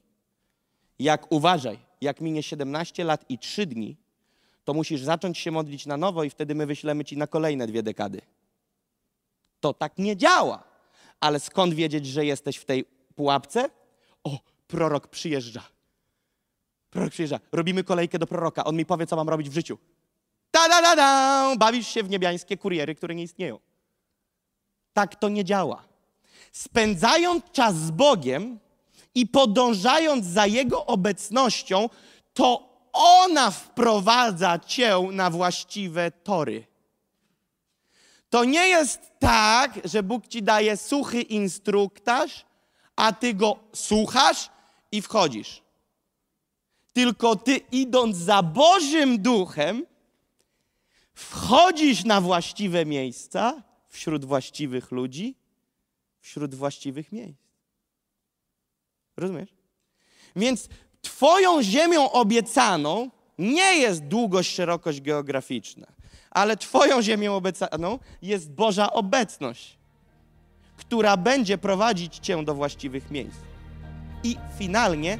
Jak 1.00 1.32
uważaj, 1.32 1.80
jak 2.02 2.22
minie 2.22 2.44
17 2.44 3.04
lat 3.04 3.26
i 3.30 3.38
3 3.38 3.66
dni, 3.66 3.98
to 4.64 4.74
musisz 4.74 5.02
zacząć 5.02 5.38
się 5.38 5.52
modlić 5.52 5.86
na 5.86 5.98
nowo 5.98 6.24
i 6.24 6.30
wtedy 6.30 6.56
my 6.56 6.66
wyślemy 6.66 7.06
ci 7.06 7.18
na 7.18 7.28
kolejne 7.28 7.68
dwie 7.68 7.84
dekady. 7.84 8.22
To 9.60 9.74
tak 9.74 9.98
nie 9.98 10.18
działa. 10.18 10.64
Ale 11.20 11.40
skąd 11.40 11.74
wiedzieć, 11.74 12.06
że 12.06 12.26
jesteś 12.26 12.58
w 12.58 12.66
tej 12.66 12.86
pułapce? 13.16 13.70
O, 14.24 14.40
prorok 14.68 15.08
przyjeżdża. 15.08 15.64
Prorok 16.92 17.12
przyjeżdża. 17.12 17.40
Robimy 17.52 17.84
kolejkę 17.84 18.20
do 18.20 18.28
proroka. 18.28 18.64
On 18.64 18.76
mi 18.76 18.86
powie, 18.86 19.08
co 19.08 19.16
mam 19.16 19.30
robić 19.30 19.50
w 19.50 19.54
życiu. 19.54 19.78
Ta 20.52 20.70
da 20.70 20.82
da 20.82 20.96
da! 20.96 21.56
Bawisz 21.58 21.88
się 21.88 22.04
w 22.04 22.10
niebiańskie 22.10 22.58
kuriery, 22.58 22.96
które 22.96 23.16
nie 23.16 23.24
istnieją. 23.24 23.60
Tak 24.94 25.16
to 25.16 25.30
nie 25.30 25.46
działa. 25.46 25.84
Spędzając 26.52 27.44
czas 27.52 27.76
z 27.76 27.92
Bogiem 27.92 28.60
i 29.16 29.28
podążając 29.28 30.26
za 30.26 30.46
Jego 30.46 30.86
obecnością, 30.86 31.90
to 32.34 32.72
ona 32.94 33.52
wprowadza 33.52 34.60
cię 34.60 35.00
na 35.12 35.30
właściwe 35.30 36.12
tory. 36.12 36.68
To 38.30 38.44
nie 38.44 38.68
jest 38.68 39.12
tak, 39.20 39.80
że 39.84 40.04
Bóg 40.04 40.28
ci 40.28 40.44
daje 40.44 40.78
suchy 40.78 41.22
instruktaż, 41.22 42.46
a 42.96 43.14
ty 43.14 43.34
go 43.34 43.60
słuchasz 43.74 44.50
i 44.92 45.02
wchodzisz. 45.02 45.62
Tylko 46.94 47.36
ty 47.36 47.58
idąc 47.72 48.18
za 48.18 48.44
Bożym 48.44 49.22
Duchem, 49.22 49.86
wchodzisz 51.14 52.04
na 52.04 52.22
właściwe 52.22 52.86
miejsca, 52.86 53.64
wśród 53.88 54.26
właściwych 54.26 54.92
ludzi, 54.92 55.36
wśród 56.20 56.56
właściwych 56.56 57.12
miejsc. 57.12 57.42
Rozumiesz? 59.18 59.50
Więc 60.36 60.70
Twoją 61.02 61.64
ziemią 61.64 62.12
obiecaną 62.12 63.10
nie 63.38 63.78
jest 63.78 64.04
długość, 64.04 64.56
szerokość 64.56 65.02
geograficzna, 65.02 65.88
ale 66.32 66.58
Twoją 66.58 67.02
ziemią 67.02 67.36
obiecaną 67.36 68.00
jest 68.22 68.52
Boża 68.52 68.94
obecność, 68.94 69.78
która 70.78 71.18
będzie 71.18 71.58
prowadzić 71.58 72.18
Cię 72.18 72.46
do 72.46 72.56
właściwych 72.56 73.12
miejsc 73.12 73.38
i 74.24 74.38
finalnie 74.58 75.20